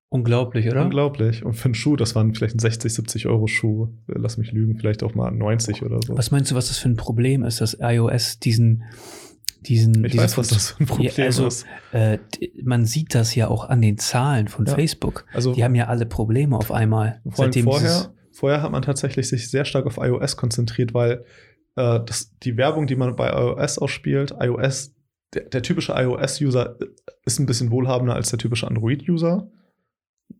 [0.09, 0.83] Unglaublich, oder?
[0.83, 1.43] Unglaublich.
[1.43, 3.89] Und für einen Schuh, das waren vielleicht ein 60, 70 Euro Schuh.
[4.07, 6.17] Lass mich lügen, vielleicht auch mal 90 oder so.
[6.17, 8.83] Was meinst du, was das für ein Problem ist, dass iOS diesen,
[9.61, 11.65] diesen, ich diese weiß, was das für ein Problem ja, also, ist.
[11.91, 12.19] Äh,
[12.63, 14.75] man sieht das ja auch an den Zahlen von Ja.
[14.75, 15.25] Facebook.
[15.33, 17.21] Also Die haben ja alle Probleme auf einmal.
[17.25, 21.25] Dieses- vorher, vorher hat man tatsächlich sich sehr stark auf iOS konzentriert, weil
[21.75, 24.93] äh, das, die Werbung, die man bei iOS ausspielt, iOS,
[25.33, 26.77] der, der typische iOS-User
[27.25, 29.49] ist ein bisschen wohlhabender als der typische Android-User.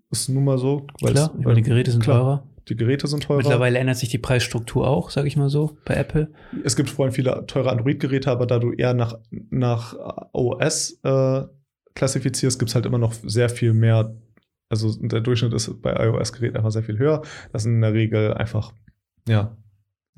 [0.09, 0.87] Ist nun mal so.
[1.01, 2.47] weil Klar, meine, die Geräte sind klar, teurer.
[2.69, 3.39] Die Geräte sind teurer.
[3.39, 6.31] Mittlerweile ändert sich die Preisstruktur auch, sag ich mal so, bei Apple.
[6.63, 9.17] Es gibt vor allem viele teure Android-Geräte, aber da du eher nach,
[9.49, 9.95] nach
[10.33, 11.43] OS äh,
[11.95, 14.15] klassifizierst, gibt es halt immer noch sehr viel mehr.
[14.69, 17.21] Also der Durchschnitt ist bei iOS-Geräten einfach sehr viel höher.
[17.51, 18.73] Das sind in der Regel einfach,
[19.27, 19.57] ja.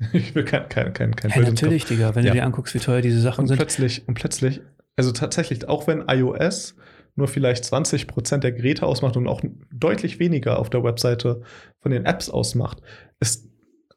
[0.12, 2.32] Ich will kein, kein, kein, kein Ja, natürlich, Digga, wenn Ja.
[2.32, 3.56] du dir anguckst, wie teuer diese Sachen Und sind.
[3.58, 4.60] plötzlich, und plötzlich,
[4.96, 6.74] also tatsächlich, auch wenn iOS
[7.16, 9.42] nur vielleicht 20% der Geräte ausmacht und auch
[9.72, 11.42] deutlich weniger auf der Webseite
[11.80, 12.80] von den Apps ausmacht,
[13.20, 13.48] ist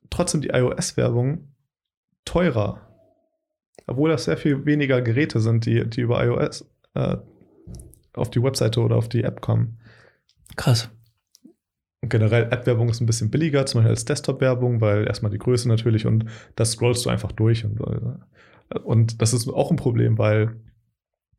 [0.10, 1.48] trotzdem die iOS-Werbung
[2.26, 2.82] teurer.
[3.88, 7.18] Obwohl das sehr viel weniger Geräte sind, die, die über iOS äh,
[8.14, 9.80] auf die Webseite oder auf die App kommen.
[10.56, 10.90] Krass.
[12.04, 15.70] Und generell App-Werbung ist ein bisschen billiger, zum Beispiel als Desktop-Werbung, weil erstmal die Größe
[15.70, 16.26] natürlich und
[16.58, 17.64] das scrollst du einfach durch.
[17.64, 20.58] Und, äh, und das ist auch ein Problem, weil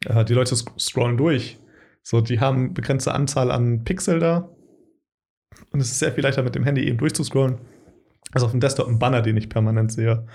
[0.06, 1.58] äh, die Leute sc- scrollen durch.
[2.02, 4.48] So, die haben begrenzte Anzahl an Pixel da.
[5.70, 7.58] Und es ist sehr viel leichter mit dem Handy eben durchzuscrollen,
[8.32, 10.26] als auf dem Desktop ein Banner, den ich permanent sehe.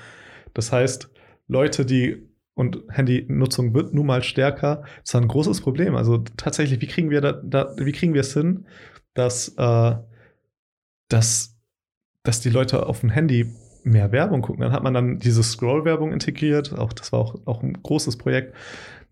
[0.53, 1.09] Das heißt,
[1.47, 5.95] Leute, die und Handynutzung wird nun mal stärker, das ist ein großes Problem.
[5.95, 8.67] Also tatsächlich, wie kriegen wir da, da wie kriegen wir es hin,
[9.15, 9.95] dass, äh,
[11.09, 11.57] dass,
[12.23, 13.53] dass die Leute auf dem Handy
[13.83, 14.61] mehr Werbung gucken.
[14.61, 18.55] Dann hat man dann diese Scroll-Werbung integriert, auch das war auch, auch ein großes Projekt,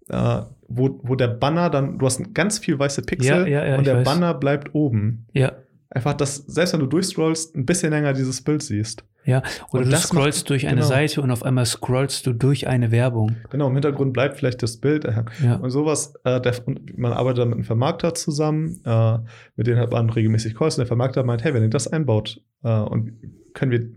[0.09, 3.77] äh, wo, wo der Banner dann, du hast ganz viel weiße Pixel Ja, ja, ja,
[3.77, 4.05] und der weiß.
[4.05, 5.25] Banner bleibt oben.
[5.33, 5.53] Ja.
[5.89, 9.03] Einfach, dass selbst wenn du durchscrollst, ein bisschen länger dieses Bild siehst.
[9.23, 10.87] Ja, oder Und du scrollst macht- durch eine genau.
[10.87, 13.35] Seite und auf einmal scrollst du durch eine Werbung.
[13.49, 15.03] Genau, im Hintergrund bleibt vielleicht das Bild.
[15.05, 15.55] äh, Ja.
[15.55, 19.17] Und sowas, äh, der, und man arbeitet mit einem Vermarkter zusammen, äh,
[19.57, 22.41] mit denen hat man regelmäßig Calls und der Vermarkter meint, hey, wenn ihr das einbaut,
[22.63, 23.13] äh, und
[23.53, 23.89] können wir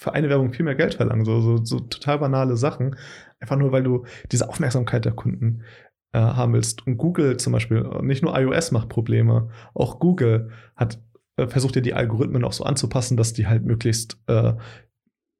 [0.00, 2.94] für eine Werbung viel mehr Geld verlangen, so, so, so total banale Sachen,
[3.40, 5.62] einfach nur, weil du diese Aufmerksamkeit der Kunden
[6.12, 6.86] äh, haben willst.
[6.86, 11.00] Und Google zum Beispiel, nicht nur iOS macht Probleme, auch Google hat
[11.46, 14.54] versucht ja die Algorithmen auch so anzupassen, dass die halt möglichst äh,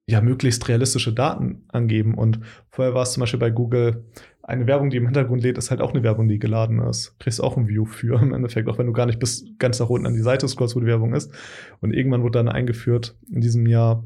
[0.08, 2.14] ja, möglichst realistische Daten angeben.
[2.14, 2.40] Und
[2.70, 4.06] vorher war es zum Beispiel bei Google,
[4.42, 7.18] eine Werbung, die im Hintergrund lädt, ist halt auch eine Werbung, die geladen ist.
[7.18, 9.90] Kriegst auch ein View für im Endeffekt, auch wenn du gar nicht bis ganz nach
[9.90, 11.30] unten an die Seite scrollst, wo die Werbung ist.
[11.80, 14.02] Und irgendwann wurde dann eingeführt in diesem Jahr,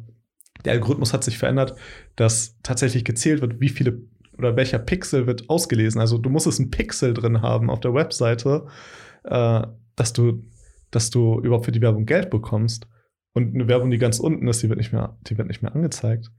[0.64, 1.76] der Algorithmus hat sich verändert,
[2.16, 4.02] dass tatsächlich gezählt wird, wie viele
[4.36, 6.00] oder welcher Pixel wird ausgelesen.
[6.00, 8.66] Also du musst es ein Pixel drin haben auf der Webseite,
[9.22, 9.62] äh,
[9.94, 10.42] dass du,
[10.92, 12.86] dass du überhaupt für die Werbung Geld bekommst.
[13.34, 15.74] Und eine Werbung, die ganz unten ist, die wird nicht mehr, die wird nicht mehr
[15.74, 16.30] angezeigt.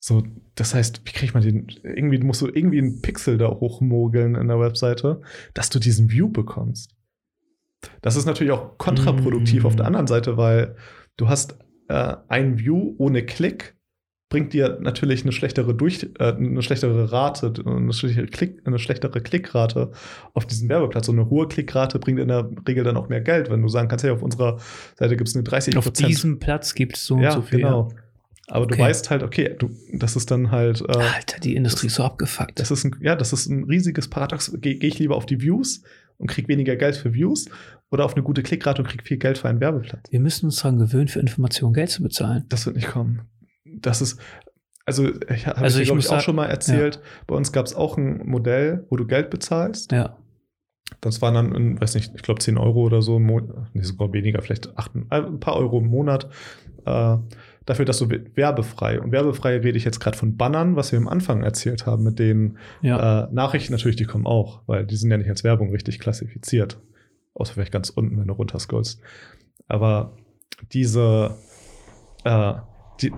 [0.00, 0.22] So,
[0.54, 1.68] das heißt, wie kriegt man den?
[1.82, 5.22] Irgendwie musst du irgendwie einen Pixel da hochmogeln in der Webseite,
[5.54, 6.94] dass du diesen View bekommst.
[8.02, 9.66] Das ist natürlich auch kontraproduktiv Mm.
[9.66, 10.76] auf der anderen Seite, weil
[11.16, 11.58] du hast
[11.88, 13.76] äh, ein View ohne Klick,
[14.28, 19.20] bringt dir natürlich eine schlechtere durch, äh, eine schlechtere Rate, eine schlechtere, Klick, eine schlechtere
[19.20, 19.90] Klickrate
[20.34, 21.08] auf diesen Werbeplatz.
[21.08, 23.88] Und eine hohe Klickrate bringt in der Regel dann auch mehr Geld, wenn du sagen
[23.88, 24.58] kannst, hey, auf unserer
[24.96, 27.60] Seite gibt es eine 30 Auf diesem Platz gibt es so und ja, so viel.
[27.60, 27.90] genau.
[28.50, 28.82] Aber du Okay.
[28.82, 32.58] weißt halt, okay, du, das ist dann halt, äh, Alter, die Industrie ist so abgefuckt.
[32.58, 34.52] das ist ein, ja, das ist ein riesiges Paradox.
[34.60, 35.82] Gehe geh ich lieber auf die Views
[36.16, 37.46] und krieg weniger Geld für Views
[37.90, 40.10] oder auf eine gute Klickrate und krieg viel Geld für einen Werbeplatz?
[40.10, 42.44] Wir müssen uns daran gewöhnen, für Informationen Geld zu bezahlen.
[42.48, 43.22] Das wird nicht kommen.
[43.82, 44.20] Das ist,
[44.84, 47.00] also ich habe Also ich, ich ich auch schon mal erzählt.
[47.26, 49.92] Bei uns gab es auch ein Modell, wo du Geld bezahlst.
[49.92, 50.16] Ja.
[51.02, 54.10] Das waren dann, weiß nicht, ich glaube 10 Euro oder so, im Monat, nee, sogar
[54.14, 56.30] weniger, vielleicht acht, äh, ein paar Euro im Monat,
[56.86, 57.16] äh,
[57.66, 60.98] dafür, dass du we- werbefrei, und werbefrei rede ich jetzt gerade von Bannern, was wir
[60.98, 63.24] am Anfang erzählt haben, mit den Ja.
[63.24, 66.80] äh, Nachrichten natürlich, die kommen auch, weil die sind ja nicht als Werbung richtig klassifiziert.
[67.34, 68.98] Außer vielleicht ganz unten, wenn du runterscrollst.
[69.68, 70.16] Aber
[70.72, 71.36] diese,
[72.24, 72.54] äh,
[73.02, 73.12] die,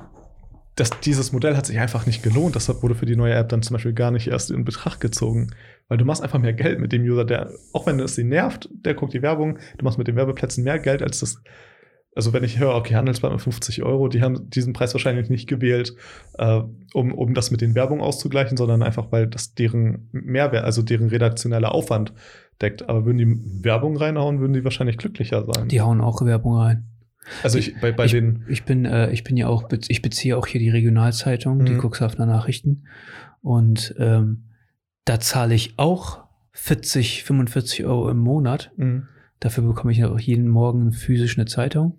[0.80, 2.54] das, dieses Modell hat sich einfach nicht gelohnt.
[2.54, 5.50] Deshalb wurde für die neue App dann zum Beispiel gar nicht erst in Betracht gezogen.
[5.88, 8.68] Weil du machst einfach mehr Geld mit dem User, der, auch wenn es ihn nervt,
[8.72, 11.42] der guckt die Werbung, du machst mit den Werbeplätzen mehr Geld als das.
[12.16, 15.48] Also wenn ich höre, okay, Handelsblatt mit 50 Euro, die haben diesen Preis wahrscheinlich nicht
[15.48, 15.94] gewählt,
[16.38, 16.60] äh,
[16.94, 21.08] um, um das mit den Werbung auszugleichen, sondern einfach, weil das deren Mehrwert, also deren
[21.08, 22.12] redaktioneller Aufwand
[22.60, 22.88] deckt.
[22.88, 25.68] Aber würden die Werbung reinhauen, würden die wahrscheinlich glücklicher sein.
[25.68, 26.89] Die hauen auch Werbung rein.
[27.42, 30.36] Also ich, bei, bei ich, den, ich bin, äh, ich bin ja auch, ich beziehe
[30.36, 31.80] auch hier die Regionalzeitung, die Mhm.
[31.80, 32.84] Cuxhavener Nachrichten.
[33.42, 34.44] Und ähm,
[35.04, 38.72] da zahle ich auch 40, 45 Euro im Monat.
[38.76, 39.08] Mhm.
[39.38, 41.98] Dafür bekomme ich auch jeden Morgen physisch eine Zeitung.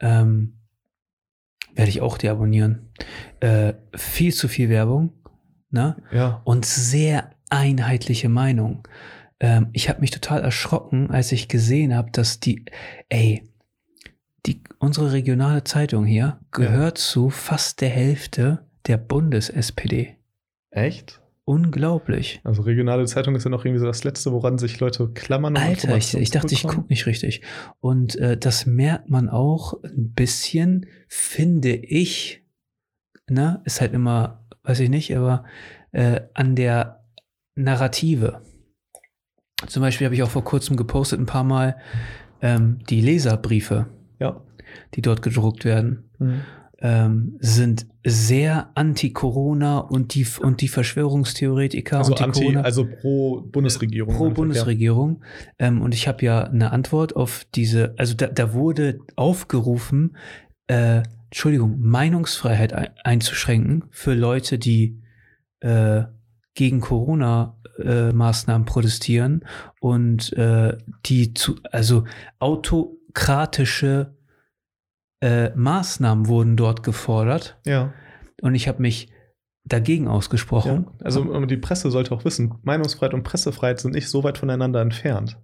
[0.00, 0.54] Ähm,
[1.74, 2.90] werde ich auch deabonnieren.
[3.40, 5.12] Äh, viel zu viel Werbung.
[5.72, 5.94] Ne?
[6.10, 6.40] Ja.
[6.42, 8.88] und sehr einheitliche Meinung.
[9.38, 12.64] Ähm, ich habe mich total erschrocken, als ich gesehen habe, dass die,
[13.08, 13.48] ey,
[14.46, 20.16] die, unsere regionale Zeitung hier gehört zu fast der Hälfte der Bundes-SPD.
[20.70, 21.20] Echt?
[21.44, 22.40] Unglaublich.
[22.44, 25.56] Also regionale Zeitung ist ja noch irgendwie so das Letzte, woran sich Leute klammern.
[25.56, 27.42] Alter, ich, ich dachte, ich gucke nicht richtig.
[27.80, 32.44] Und äh, das merkt man auch ein bisschen, finde ich,
[33.28, 35.44] ne, ist halt immer, weiß ich nicht, aber
[35.90, 37.04] äh, an der
[37.56, 38.42] Narrative.
[39.66, 41.76] Zum Beispiel habe ich auch vor kurzem gepostet ein paar Mal
[42.42, 43.99] ähm, die Leserbriefe, Ja.
[44.94, 46.40] Die dort gedruckt werden Mhm.
[46.82, 52.86] ähm, sind sehr anti-Corona und die, und die Verschwörungstheoretiker Also, und die anti, Corona also
[52.86, 54.14] pro Bundesregierung.
[54.14, 55.22] pro Bundesregierung.
[55.58, 60.16] Ähm, und ich habe ja eine Antwort auf diese, also da, da wurde aufgerufen,
[60.68, 65.00] äh, Entschuldigung, Meinungsfreiheit ein, einzuschränken für Leute, die
[65.60, 66.04] äh,
[66.54, 69.44] gegen Corona-Maßnahmen protestieren
[69.80, 72.04] und äh, die zu, also
[72.38, 74.16] autokratische
[75.20, 77.58] äh, Maßnahmen wurden dort gefordert.
[77.66, 77.92] Ja.
[78.42, 79.12] Und ich habe mich
[79.64, 80.86] dagegen ausgesprochen.
[80.86, 81.04] ja.
[81.04, 85.38] Also die Presse sollte auch wissen, Meinungsfreiheit und Pressefreiheit sind nicht so weit voneinander entfernt.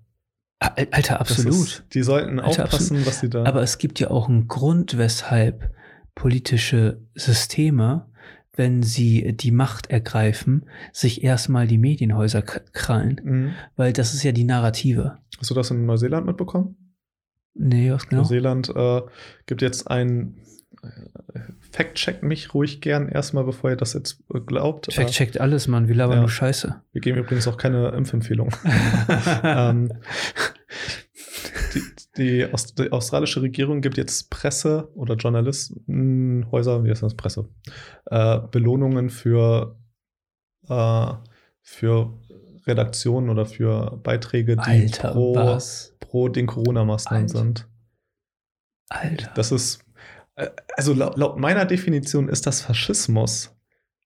[0.58, 1.52] Al- Alter, absolut.
[1.52, 3.44] Ist, die sollten Alter, aufpassen, was sie da.
[3.44, 5.70] Aber es gibt ja auch einen Grund, weshalb
[6.14, 8.10] politische Systeme,
[8.54, 10.64] wenn sie die Macht ergreifen,
[10.94, 13.20] sich erstmal die Medienhäuser krallen.
[13.22, 13.50] Mhm.
[13.76, 15.18] Weil das ist ja die Narrative.
[15.38, 16.74] Hast du das in Neuseeland mitbekommen?
[17.58, 18.22] Nee, was genau?
[18.22, 19.02] Neuseeland äh,
[19.46, 20.36] gibt jetzt ein
[20.82, 20.88] äh,
[21.70, 24.96] Fact-checkt mich ruhig gern erstmal, bevor ihr das jetzt äh, glaubt.
[24.96, 25.88] Äh, checkt alles, Mann.
[25.88, 26.20] Wir labern Ja.
[26.20, 26.82] nur Scheiße.
[26.92, 28.50] wir geben übrigens auch keine Impfempfehlung.
[29.42, 29.92] ähm,
[31.74, 31.82] die,
[32.16, 37.48] die, Aust die australische Regierung gibt jetzt Presse oder Journalistenhäuser, wie heißt das, Presse,
[38.06, 39.78] äh, Belohnungen für,
[40.68, 41.12] äh,
[41.62, 42.18] für
[42.66, 45.58] Redaktionen oder für Beiträge, die Alter, pro,
[46.00, 47.68] pro den Corona-Maßnahmen sind.
[48.88, 49.30] Alter.
[49.34, 49.80] Das ist,
[50.36, 53.52] äh, also laut, laut meiner Definition ist das Faschismus.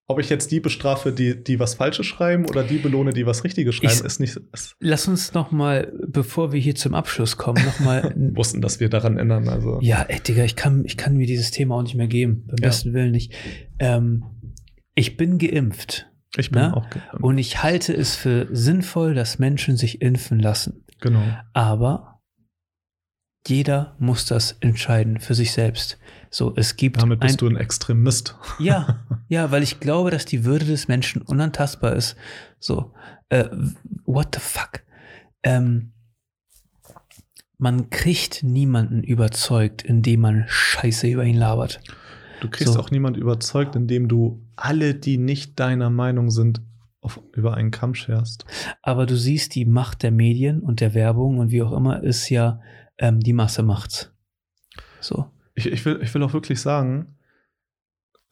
[0.09, 3.45] Ob ich jetzt die bestrafe, die, die was Falsches schreiben oder die belohne, die was
[3.45, 4.41] Richtiges schreiben, Ich- ist nicht.
[4.53, 8.81] Ist, Lass uns noch mal, bevor wir hier zum Abschluss kommen, noch mal wussten, dass
[8.81, 9.49] wir daran ändern.
[9.49, 9.79] Also.
[9.83, 12.45] Ja, ey, Digga, ich kann, ich kann mir dieses Thema auch nicht mehr geben.
[12.49, 12.69] Beim Ja.
[12.69, 13.33] besten Willen nicht.
[13.79, 14.25] Ähm,
[14.97, 16.76] ich bin geimpft Ich bin Ne?
[16.76, 16.89] auch.
[16.91, 20.85] ge- und ich halte es für sinnvoll, dass Menschen sich impfen lassen.
[21.01, 21.22] Genau.
[21.53, 22.20] Aber
[23.49, 25.99] jeder muss das entscheiden für sich selbst.
[26.31, 28.37] So, es gibt Damit bist ein, du ein Extremist.
[28.59, 32.16] ja, ja, weil ich glaube, dass die Würde des Menschen unantastbar ist.
[32.59, 32.93] So,
[33.31, 33.49] äh,
[34.05, 34.83] what the fuck?
[35.43, 35.93] Ähm,
[37.59, 41.81] man kriegt niemanden überzeugt, indem man Scheiße über ihn labert.
[42.41, 42.81] Du kriegst So.
[42.81, 46.63] auch niemand überzeugt, indem du alle, die nicht deiner Meinung sind,
[47.01, 48.45] auf, über einen Kamm scherst.
[48.83, 52.29] Aber du siehst, die Macht der Medien und der Werbung und wie auch immer ist
[52.29, 52.61] ja,
[52.99, 54.13] ähm, die Masse macht's.
[55.01, 55.31] So.
[55.55, 57.17] Ich, ich, will, ich will auch wirklich sagen,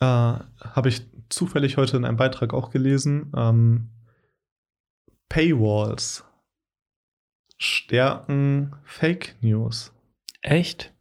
[0.01, 3.91] äh, habe ich zufällig heute in einem Beitrag auch gelesen, ähm,
[5.29, 6.25] Paywalls
[7.59, 9.93] stärken Fake News.
[10.43, 10.95] Echt?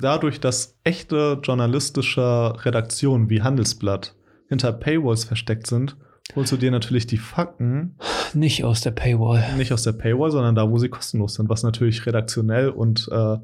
[0.00, 4.14] Dadurch, dass echte journalistische Redaktionen wie Handelsblatt
[4.48, 5.96] hinter Paywalls versteckt sind,
[6.34, 7.96] holst du dir natürlich die Fakten
[8.32, 9.56] Nicht aus der Paywall.
[9.56, 13.36] nicht aus der Paywall, sondern da, wo sie kostenlos sind, was natürlich redaktionell und äh,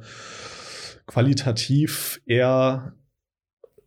[1.07, 2.92] qualitativ eher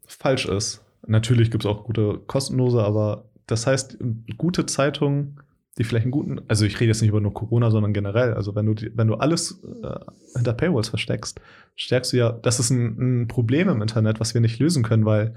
[0.06, 0.84] falsch ist.
[1.08, 3.98] Natürlich gibt es auch gute kostenlose, aber das heißt,
[4.38, 5.40] gute Zeitungen,
[5.78, 8.56] die vielleicht einen guten, also ich rede jetzt nicht über nur Corona, sondern generell, also
[8.56, 10.00] wenn du, die, wenn du alles äh,
[10.36, 11.40] hinter Paywalls versteckst,
[11.76, 15.06] stärkst du ja, das ist ein, ein Problem im Internet, was wir nicht lösen können,
[15.06, 15.34] weil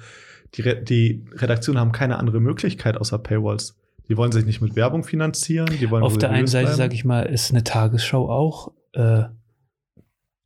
[0.54, 3.76] die, Re die Redaktionen haben keine andere Möglichkeit außer Paywalls.
[4.08, 7.04] Die wollen sich nicht mit Werbung finanzieren, die wollen Auf der einen Seite, sage ich
[7.04, 8.72] mal, ist eine Tagesschau auch.
[8.92, 9.24] Äh,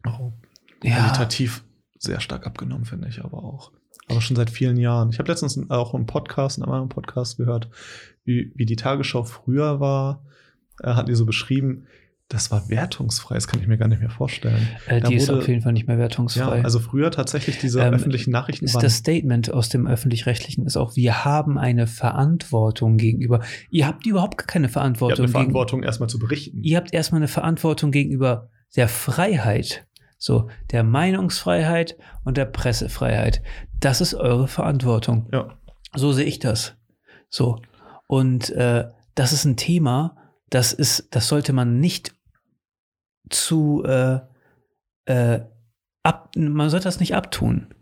[0.06, 0.32] Oh,
[0.82, 1.64] ja, qualitativ
[1.98, 3.72] sehr stark abgenommen, finde ich aber auch.
[4.08, 5.10] Aber schon seit vielen Jahren.
[5.10, 7.68] Ich habe letztens auch einen Podcast, einen anderen Podcast gehört,
[8.24, 10.24] wie, wie die Tagesschau früher war.
[10.82, 11.86] Äh, hat die so beschrieben,
[12.30, 13.34] das war wertungsfrei.
[13.36, 14.68] Das kann ich mir gar nicht mehr vorstellen.
[14.86, 16.62] äh, die ist wurde- auf jeden Fall nicht mehr Ja, wertungsfrei.
[16.62, 20.94] also früher tatsächlich diese Ähm, öffentlichen Nachrichten ist das Statement aus dem öffentlich-rechtlichen ist auch,
[20.94, 23.40] wir haben eine Verantwortung gegenüber.
[23.70, 25.16] Ihr habt überhaupt keine ihr habt Verantwortung.
[25.18, 26.62] eine gegen- Verantwortung, erstmal zu berichten.
[26.62, 29.86] ihr habt erstmal eine Verantwortung gegenüber der Freiheit,
[30.18, 33.42] so der Meinungsfreiheit und der Pressefreiheit.
[33.80, 35.28] Das ist eure Verantwortung.
[35.32, 35.56] Ja.
[35.94, 36.74] So sehe ich das.
[37.30, 37.62] So.
[38.06, 40.16] Und äh, das ist ein Thema,
[40.50, 42.14] das ist, das sollte man nicht
[43.30, 44.20] zu äh,
[45.06, 45.40] äh,
[46.02, 47.74] ab, man sollte das nicht abtun.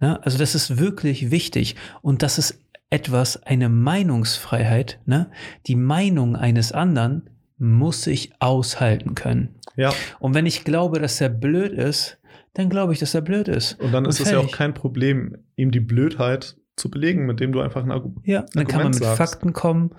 [0.00, 0.22] Ne?
[0.24, 2.60] Also das ist wirklich wichtig und das ist
[2.90, 5.30] etwas, eine Meinungsfreiheit, ne?
[5.66, 9.56] Die Meinung eines anderen muss ich aushalten können.
[9.76, 9.92] Ja.
[10.18, 12.18] Und wenn ich glaube, dass er blöd ist,
[12.54, 13.80] dann glaube ich, dass er blöd ist.
[13.80, 17.52] Und dann ist es ja auch kein Problem, ihm die Blödheit zu belegen, mit dem
[17.52, 19.18] du einfach ein Argu Ja, dann kann man Argument mit sagst.
[19.18, 19.90] Fakten kommen.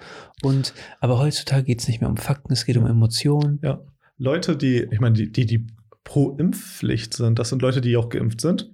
[0.42, 3.60] Und aber heutzutage geht es nicht mehr um Fakten, es geht um Emotionen.
[3.64, 3.82] Ja.
[4.18, 5.68] Leute, die, ich meine, die, die, die
[6.04, 8.72] pro Impfpflicht sind, das sind Leute, die auch geimpft sind.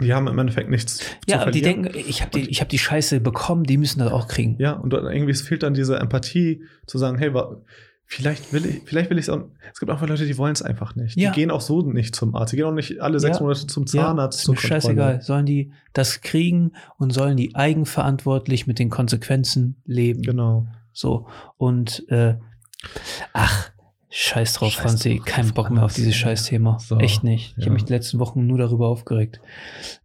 [0.00, 2.80] Die haben im Endeffekt nichts Ja, aber die denken, ich habe die, ich hab die
[2.80, 4.56] Scheiße bekommen, die müssen das auch kriegen.
[4.58, 7.32] Ja, und irgendwie fehlt dann diese Empathie, zu sagen, hey,
[8.16, 9.42] vielleicht will ich, vielleicht will ich es auch.
[9.72, 11.16] Es gibt einfach Leute, die wollen es einfach nicht.
[11.16, 11.30] Ja.
[11.30, 12.52] Die gehen auch so nicht zum Arzt.
[12.52, 13.42] Die gehen auch nicht alle sechs Ja.
[13.42, 14.40] Monate zum Ja, Zahnarzt.
[14.40, 15.22] ist mir zur scheißegal.
[15.22, 20.22] Sollen die das kriegen und sollen die eigenverantwortlich mit den Konsequenzen leben.
[20.22, 20.66] Genau.
[20.92, 21.26] So.
[21.56, 22.36] Und äh,
[23.32, 23.70] ach,
[24.16, 25.16] scheiß drauf, Scheiß Franzi.
[25.16, 26.14] drauf, Kein Bock mehr auf dieses.
[26.14, 26.78] Scheißthema.
[26.78, 27.52] So, Echt nicht.
[27.56, 27.64] Ich ja.
[27.64, 29.40] habe mich die letzten Wochen nur darüber aufgeregt.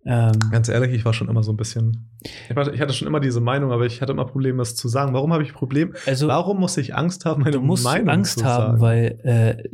[0.06, 2.10] Ähm, Ganz ehrlich, ich war schon immer so ein bisschen.
[2.50, 4.88] Ich, war, ich hatte schon immer diese Meinung, aber ich hatte immer Probleme, das zu
[4.88, 5.14] sagen.
[5.14, 5.94] Warum habe ich ein Problem?
[6.06, 8.82] also, Warum muss ich Angst haben, meine du musst Meinung Angst zu haben, sagen?
[8.82, 9.70] weil äh,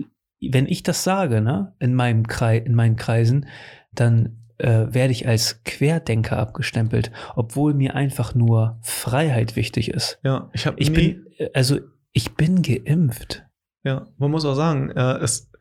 [0.51, 3.47] wenn ich das sage, ne, in meinem Kreis, in meinen Kreisen,
[3.93, 10.19] dann äh, werde ich als Querdenker abgestempelt, obwohl mir einfach nur Freiheit wichtig ist.
[10.23, 11.79] ja, ich habe Ich nie, bin, äh, also
[12.11, 13.44] ich bin geimpft.
[13.85, 15.51] Ja, man muss auch sagen, äh, es,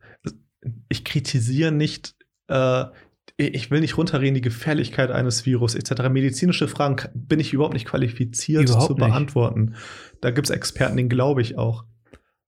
[0.89, 2.15] ich kritisiere nicht,
[2.47, 2.85] äh,
[3.37, 6.09] ich will nicht runterreden die Gefährlichkeit eines Virus etc.
[6.09, 9.05] Medizinische Fragen bin ich überhaupt nicht qualifiziert Überhaupt zu nicht.
[9.05, 9.75] beantworten.
[10.21, 11.85] Da gibt es Experten, den glaube ich auch.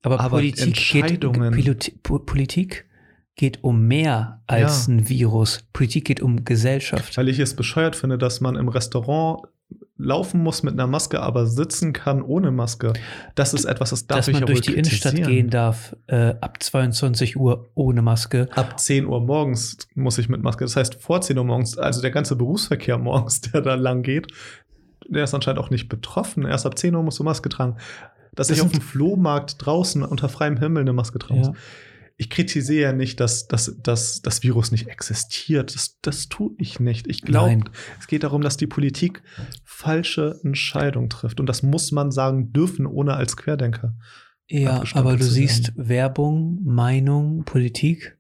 [0.01, 2.85] Aber, Aber Politik, geht, Politik
[3.35, 4.93] geht um mehr als Ja.
[4.93, 5.63] ein Virus.
[5.73, 7.17] Politik geht um Gesellschaft.
[7.17, 9.41] Weil ich es bescheuert finde, dass man im Restaurant
[9.97, 12.93] laufen muss mit einer Maske, aber sitzen kann ohne Maske.
[13.35, 16.35] Das ist etwas, das darf Dass ich man ja durch die Innenstadt gehen darf, äh,
[16.39, 18.47] ab 22 Uhr ohne Maske.
[18.55, 20.65] Ab 10 Uhr morgens muss ich mit Maske.
[20.65, 24.27] Das heißt, vor 10 Uhr morgens, also der ganze Berufsverkehr morgens, der da lang geht,
[25.07, 26.45] der ist anscheinend auch nicht betroffen.
[26.45, 27.77] Erst ab 10 Uhr musst du Maske tragen.
[28.35, 31.53] Dass Das ich auf dem Flohmarkt draußen unter freiem Himmel eine Maske tragen Ja.
[32.19, 35.75] Ich kritisiere ja nicht, dass, dass, dass das Virus nicht existiert.
[35.75, 37.07] Das, das tue ich nicht.
[37.07, 37.65] Ich glaube,
[37.99, 39.21] es geht darum, dass die Politik
[39.63, 41.39] falsche Entscheidungen trifft.
[41.39, 43.95] Und das muss man sagen dürfen, ohne als Querdenker.
[44.47, 48.17] Ja, aber du siehst, Werbung, Meinung, Politik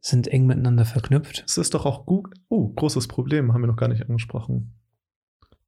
[0.00, 1.42] sind eng miteinander verknüpft.
[1.46, 2.32] Es ist doch auch gut.
[2.48, 4.74] Oh, großes Problem, haben wir noch gar nicht angesprochen.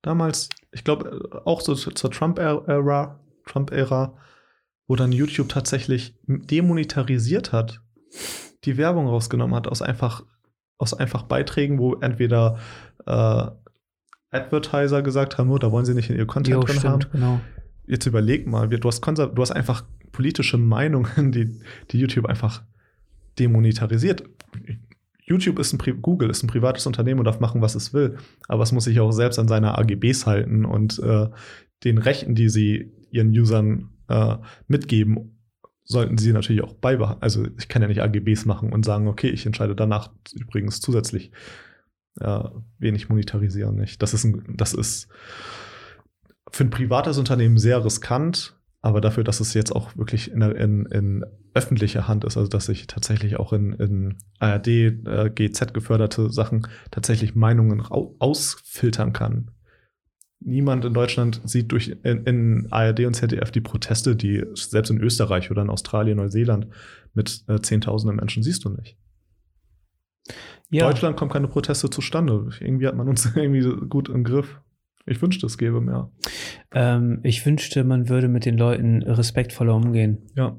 [0.03, 4.17] Damals, ich glaube, auch so zu- zur Trump-Ära, Trump-Ära,
[4.87, 7.81] wo dann YouTube tatsächlich demonetarisiert hat,
[8.65, 10.25] die Werbung rausgenommen hat aus einfach,
[10.79, 12.59] aus einfach Beiträgen, wo entweder
[13.07, 13.47] äh,
[14.31, 17.01] Advertiser gesagt haben, oh, da wollen sie nicht in ihr Content Jo, drin haben.
[17.01, 17.41] stimmt, genau.
[17.87, 21.61] Jetzt überleg mal, du hast, du hast einfach politische Meinungen, die,
[21.91, 22.63] die YouTube einfach
[23.39, 24.25] demonetarisiert.
[25.27, 28.19] YouTube ist ein Pri Google ist ein privates Unternehmen und darf machen, was es will.
[28.47, 31.29] Aber es muss sich auch selbst an seine AGBs halten und äh,
[31.83, 34.37] den Rechten, die sie ihren Usern äh,
[34.69, 35.39] mitgeben,
[35.85, 37.23] sollten sie natürlich auch beibehalten.
[37.23, 41.31] Also ich kann ja nicht AGBs machen und sagen, okay, ich entscheide danach übrigens zusätzlich,
[42.21, 42.45] äh,
[42.79, 44.03] wen ich monetarisiere und nicht.
[44.03, 45.09] Das ist, ein, das ist
[46.51, 50.87] für ein privates Unternehmen sehr riskant, aber dafür, dass es jetzt auch wirklich in, in,
[50.87, 51.25] in
[51.55, 56.67] öffentlicher Hand ist, also dass ich tatsächlich auch in, in ARD, äh, GZ geförderte Sachen
[56.91, 59.51] tatsächlich Meinungen ausfiltern kann.
[60.41, 65.01] Niemand in Deutschland sieht durch in, in ARD und ZDF die Proteste, die selbst in
[65.01, 66.67] Österreich oder in Australien, Neuseeland
[67.15, 68.97] mit äh, Zehntausenden Menschen siehst du nicht.
[70.71, 72.51] Ja, Deutschland kommen keine Proteste zustande.
[72.61, 74.61] Irgendwie hat man uns irgendwie gut im Griff.
[75.07, 76.11] Ich wünschte, es gäbe mehr.
[76.73, 80.31] ähm, ich wünschte, man würde mit den Leuten respektvoller umgehen.
[80.35, 80.59] Ja.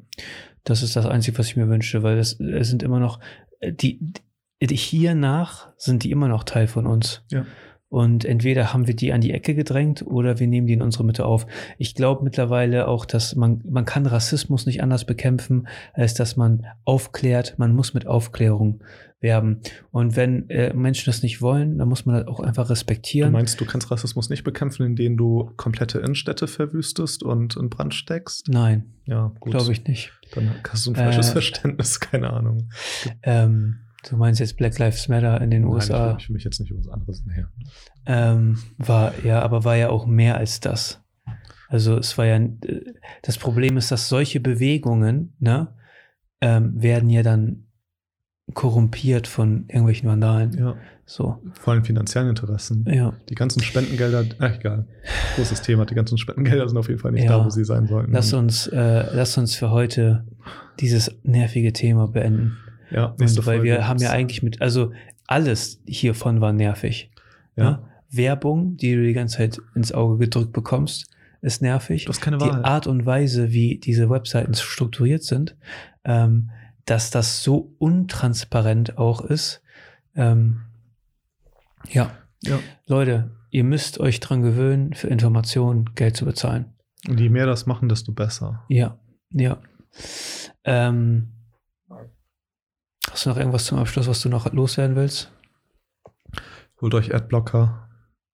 [0.64, 3.20] Das ist das Einzige, was ich mir wünsche, weil es, es sind immer noch,
[3.60, 4.00] äh, die,
[4.62, 7.24] die hiernach sind die immer noch Teil von uns.
[7.32, 7.46] Ja.
[7.88, 11.04] Und entweder haben wir die an die Ecke gedrängt oder wir nehmen die in unsere
[11.06, 11.46] Mitte auf.
[11.78, 16.66] Ich glaube mittlerweile auch, dass man, man kann Rassismus nicht anders bekämpfen, als dass man
[16.84, 17.58] aufklärt.
[17.58, 18.84] Man muss mit Aufklärung
[19.22, 19.62] werben.
[19.92, 23.32] Und wenn äh, Menschen das nicht wollen, dann muss man das auch einfach Du respektieren.
[23.32, 28.48] meinst, du kannst Rassismus nicht bekämpfen, indem du komplette Innenstädte verwüstest und in Brand steckst?
[28.50, 29.52] Nein, Ja, gut.
[29.54, 30.12] glaube ich nicht.
[30.34, 32.68] Dann hast du ein falsches Äh, Verständnis, keine Ahnung.
[33.24, 33.78] Ähm,
[34.10, 36.12] du meinst jetzt Black Lives Matter in den Nein, USA?
[36.18, 37.49] ich, ich will mich jetzt nicht über was anderes her.
[38.06, 41.01] Ähm, war ja, aber war ja auch mehr als das.
[41.68, 42.49] Also es war ja, äh,
[43.24, 45.74] das Problem ist, dass solche Bewegungen, ne,
[46.41, 47.64] ähm, werden ja dann
[48.53, 50.53] korrumpiert von irgendwelchen Vandalen.
[50.58, 50.76] Ja.
[51.08, 52.86] So, Vor allem finanziellen Interessen.
[52.91, 53.14] ja.
[53.30, 54.88] Die ganzen Spendengelder, äh, egal.
[55.36, 55.86] Großes Thema.
[55.86, 57.38] Die ganzen Spendengelder sind auf jeden Fall nicht Ja.
[57.39, 58.12] da, wo sie sein sollten.
[58.12, 60.26] Lass uns, äh, lass uns für heute
[60.80, 62.58] dieses nervige Thema beenden.
[62.92, 64.92] Ja, Und nächste weil wir haben ja eigentlich mit, also
[65.28, 67.12] alles hiervon war nervig.
[67.56, 67.64] Ja.
[67.64, 67.90] Ja?
[68.12, 71.10] Werbung, die du die ganze Zeit ins Auge gedrückt bekommst,
[71.42, 72.06] ist nervig.
[72.06, 72.64] Du hast keine die Wahl.
[72.64, 75.56] Art und Weise, wie diese Webseiten strukturiert sind,
[76.04, 76.50] ähm,
[76.86, 79.62] dass das so untransparent auch ist.
[80.16, 80.62] Ähm,
[81.90, 82.12] ja,
[82.44, 82.60] Ja.
[82.88, 86.74] Leute, ihr müsst euch dran gewöhnen, für Informationen Geld zu bezahlen.
[87.08, 88.64] Und je mehr das machen, desto besser.
[88.70, 88.98] Ja,
[89.32, 89.58] ja.
[90.64, 91.30] Ähm,
[93.16, 95.32] hast du noch irgendwas zum Abschluss, was du noch loswerden willst?
[96.82, 97.88] Holt euch Adblocker,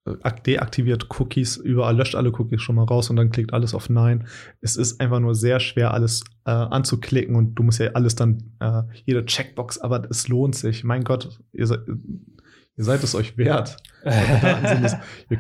[0.08, 3.76] äh, ak- deaktiviert Cookies, überall löscht alle Cookies schon mal raus und dann klickt alles
[3.76, 4.28] auf Nein.
[4.60, 8.56] Es ist einfach nur sehr schwer, alles äh, anzuklicken und du musst ja alles dann,
[8.60, 10.84] äh, jede Checkbox, aber es lohnt sich.
[10.84, 13.78] Mein Gott, ihr seid, ihr seid es euch wert.
[14.04, 15.40] Wir,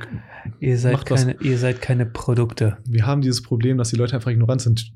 [0.59, 2.78] ihr, seid keine, ihr seid keine Produkte.
[2.86, 4.91] wir haben dieses Problem, dass die Leute einfach ignorant sind.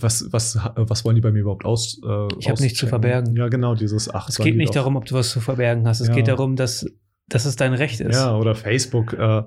[0.00, 2.00] Was, was, was wollen die bei mir überhaupt aus?
[2.04, 3.36] Äh, Ich hab nichts zu verbergen.
[3.36, 6.00] Ja, genau, dieses Ach, Es geht nicht darum, ob du was zu verbergen hast.
[6.00, 6.14] Es Ja.
[6.14, 6.86] geht darum, dass,
[7.28, 8.14] dass es dein Recht ist.
[8.16, 9.42] Ja, oder Facebook äh,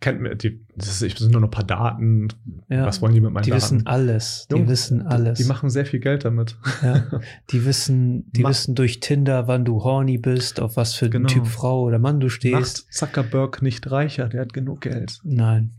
[0.00, 2.28] kennt mir, die, das sind nur noch ein paar Daten.
[2.68, 2.86] Ja.
[2.86, 3.62] Was wollen die mit meinen Die Daten?
[3.62, 4.46] wissen alles.
[4.50, 5.38] Die Junge, wissen alles.
[5.38, 6.56] Die machen sehr viel Geld damit.
[6.82, 7.04] ja.
[7.50, 11.28] Die wissen, die Ma- wissen durch Tinder, wann du horny bist, auf was für Genau.
[11.28, 12.54] Typ Frau oder Mann du stehst.
[12.86, 15.18] Macht Zuckerberg nicht reicher, der hat genug Geld.
[15.24, 15.72] Nein.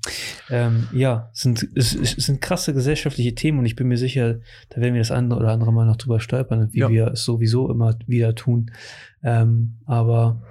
[0.50, 4.40] Ähm, ja, sind, es, es sind krasse gesellschaftliche Themen und ich bin mir sicher,
[4.70, 6.90] da werden wir das andere oder andere Mal noch drüber stolpern, wie Ja.
[6.90, 8.72] wir es sowieso immer wieder tun.
[9.24, 10.42] Ähm, aber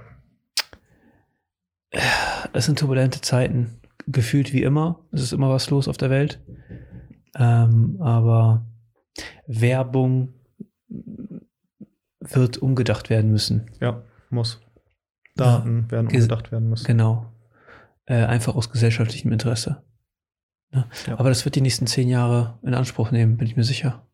[2.52, 5.00] es sind turbulente Zeiten, gefühlt wie immer.
[5.12, 6.40] Es ist immer was los auf der Welt.
[7.36, 8.66] Ähm, aber
[9.46, 10.34] Werbung
[12.20, 13.70] wird umgedacht werden müssen.
[13.80, 14.60] Ja, muss.
[15.36, 16.86] Daten werden Ges- umgedacht werden müssen.
[16.86, 17.32] Genau.
[18.06, 19.82] Äh, einfach aus gesellschaftlichem Interesse.
[20.70, 20.86] Ne?
[21.06, 21.18] Ja.
[21.18, 24.06] Aber das wird die nächsten zehn Jahre in Anspruch nehmen, bin ich mir sicher.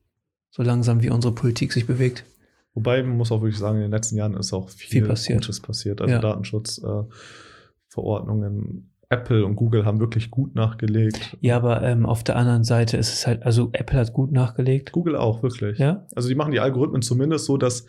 [0.50, 2.24] So langsam wie unsere Politik sich bewegt.
[2.74, 5.40] Wobei, man muss auch wirklich sagen, in den letzten Jahren ist auch viel, Viel passiert.
[5.42, 6.00] Gutes passiert.
[6.00, 6.20] Also Ja.
[6.20, 7.10] Datenschutzverordnungen.
[7.10, 7.49] Äh,
[7.90, 8.86] Verordnungen.
[9.12, 11.36] Apple und Google haben wirklich gut nachgelegt.
[11.40, 14.92] Ja, aber ähm, auf der anderen Seite ist es halt, also Apple hat gut nachgelegt.
[14.92, 15.78] Google auch, wirklich.
[15.78, 16.06] Ja.
[16.14, 17.86] Also die machen die Algorithmen zumindest so, dass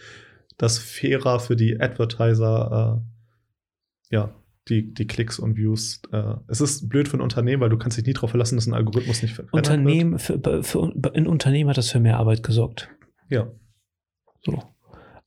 [0.57, 3.01] das fairer für die Advertiser,
[4.09, 4.33] äh, ja,
[4.67, 6.01] die, die Klicks und Views.
[6.11, 8.65] Äh, es ist blöd für ein Unternehmen, weil du kannst dich nie darauf verlassen, dass
[8.65, 12.89] ein Algorithmus nicht verändert Unternehmen, für, für, ein Unternehmen hat das für mehr Arbeit gesorgt.
[13.27, 13.47] Wird.
[13.47, 13.51] Ja,
[14.43, 14.63] So.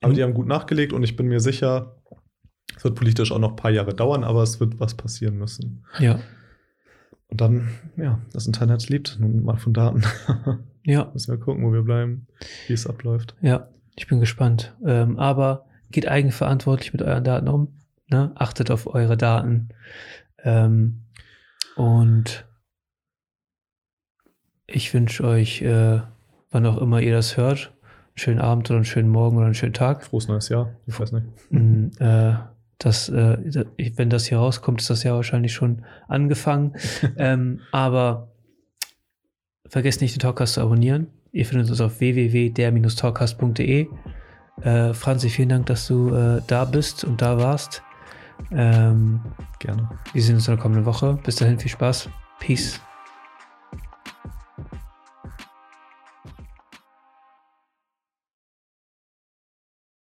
[0.00, 1.93] aber die haben gut nachgelegt und ich bin mir sicher,
[2.76, 5.84] es wird politisch auch noch ein paar Jahre dauern, aber es wird was passieren müssen.
[5.98, 6.20] Ja.
[7.28, 10.02] Und dann, ja, das Internet lebt nun mal von Daten.
[10.86, 11.10] Ja.
[11.14, 12.26] Müssen wir gucken, wo wir bleiben,
[12.66, 13.34] wie es abläuft.
[13.40, 13.68] Ja.
[13.96, 14.74] Ich bin gespannt.
[14.84, 17.80] Ähm, aber geht eigenverantwortlich mit euren Daten um.
[18.08, 18.32] Ne?
[18.34, 19.68] Achtet auf eure Daten.
[20.42, 21.04] Ähm,
[21.76, 22.46] und
[24.66, 26.00] ich wünsche euch, äh,
[26.50, 27.72] wann auch immer ihr das hört,
[28.08, 30.04] einen schönen Abend oder einen schönen Morgen oder einen schönen Tag.
[30.04, 30.74] Frohes neues Jahr.
[30.86, 31.26] Ich weiß nicht.
[31.50, 32.34] Mm, äh,
[32.78, 33.64] das, äh,
[33.96, 36.74] wenn das hier rauskommt, ist das ja wahrscheinlich schon angefangen.
[37.16, 38.32] ähm, aber
[39.66, 41.08] vergesst nicht, den Talkcast zu abonnieren.
[41.32, 43.86] Ihr findet uns auf www.der-talkcast.de.
[44.62, 47.82] Äh, Franzi, vielen Dank, dass du äh, da bist und da warst.
[48.50, 49.20] Ähm,
[49.58, 49.90] Gerne.
[50.12, 51.18] wir sehen uns in der kommenden Woche.
[51.24, 52.08] Bis dahin, viel Spaß.
[52.38, 52.80] Peace.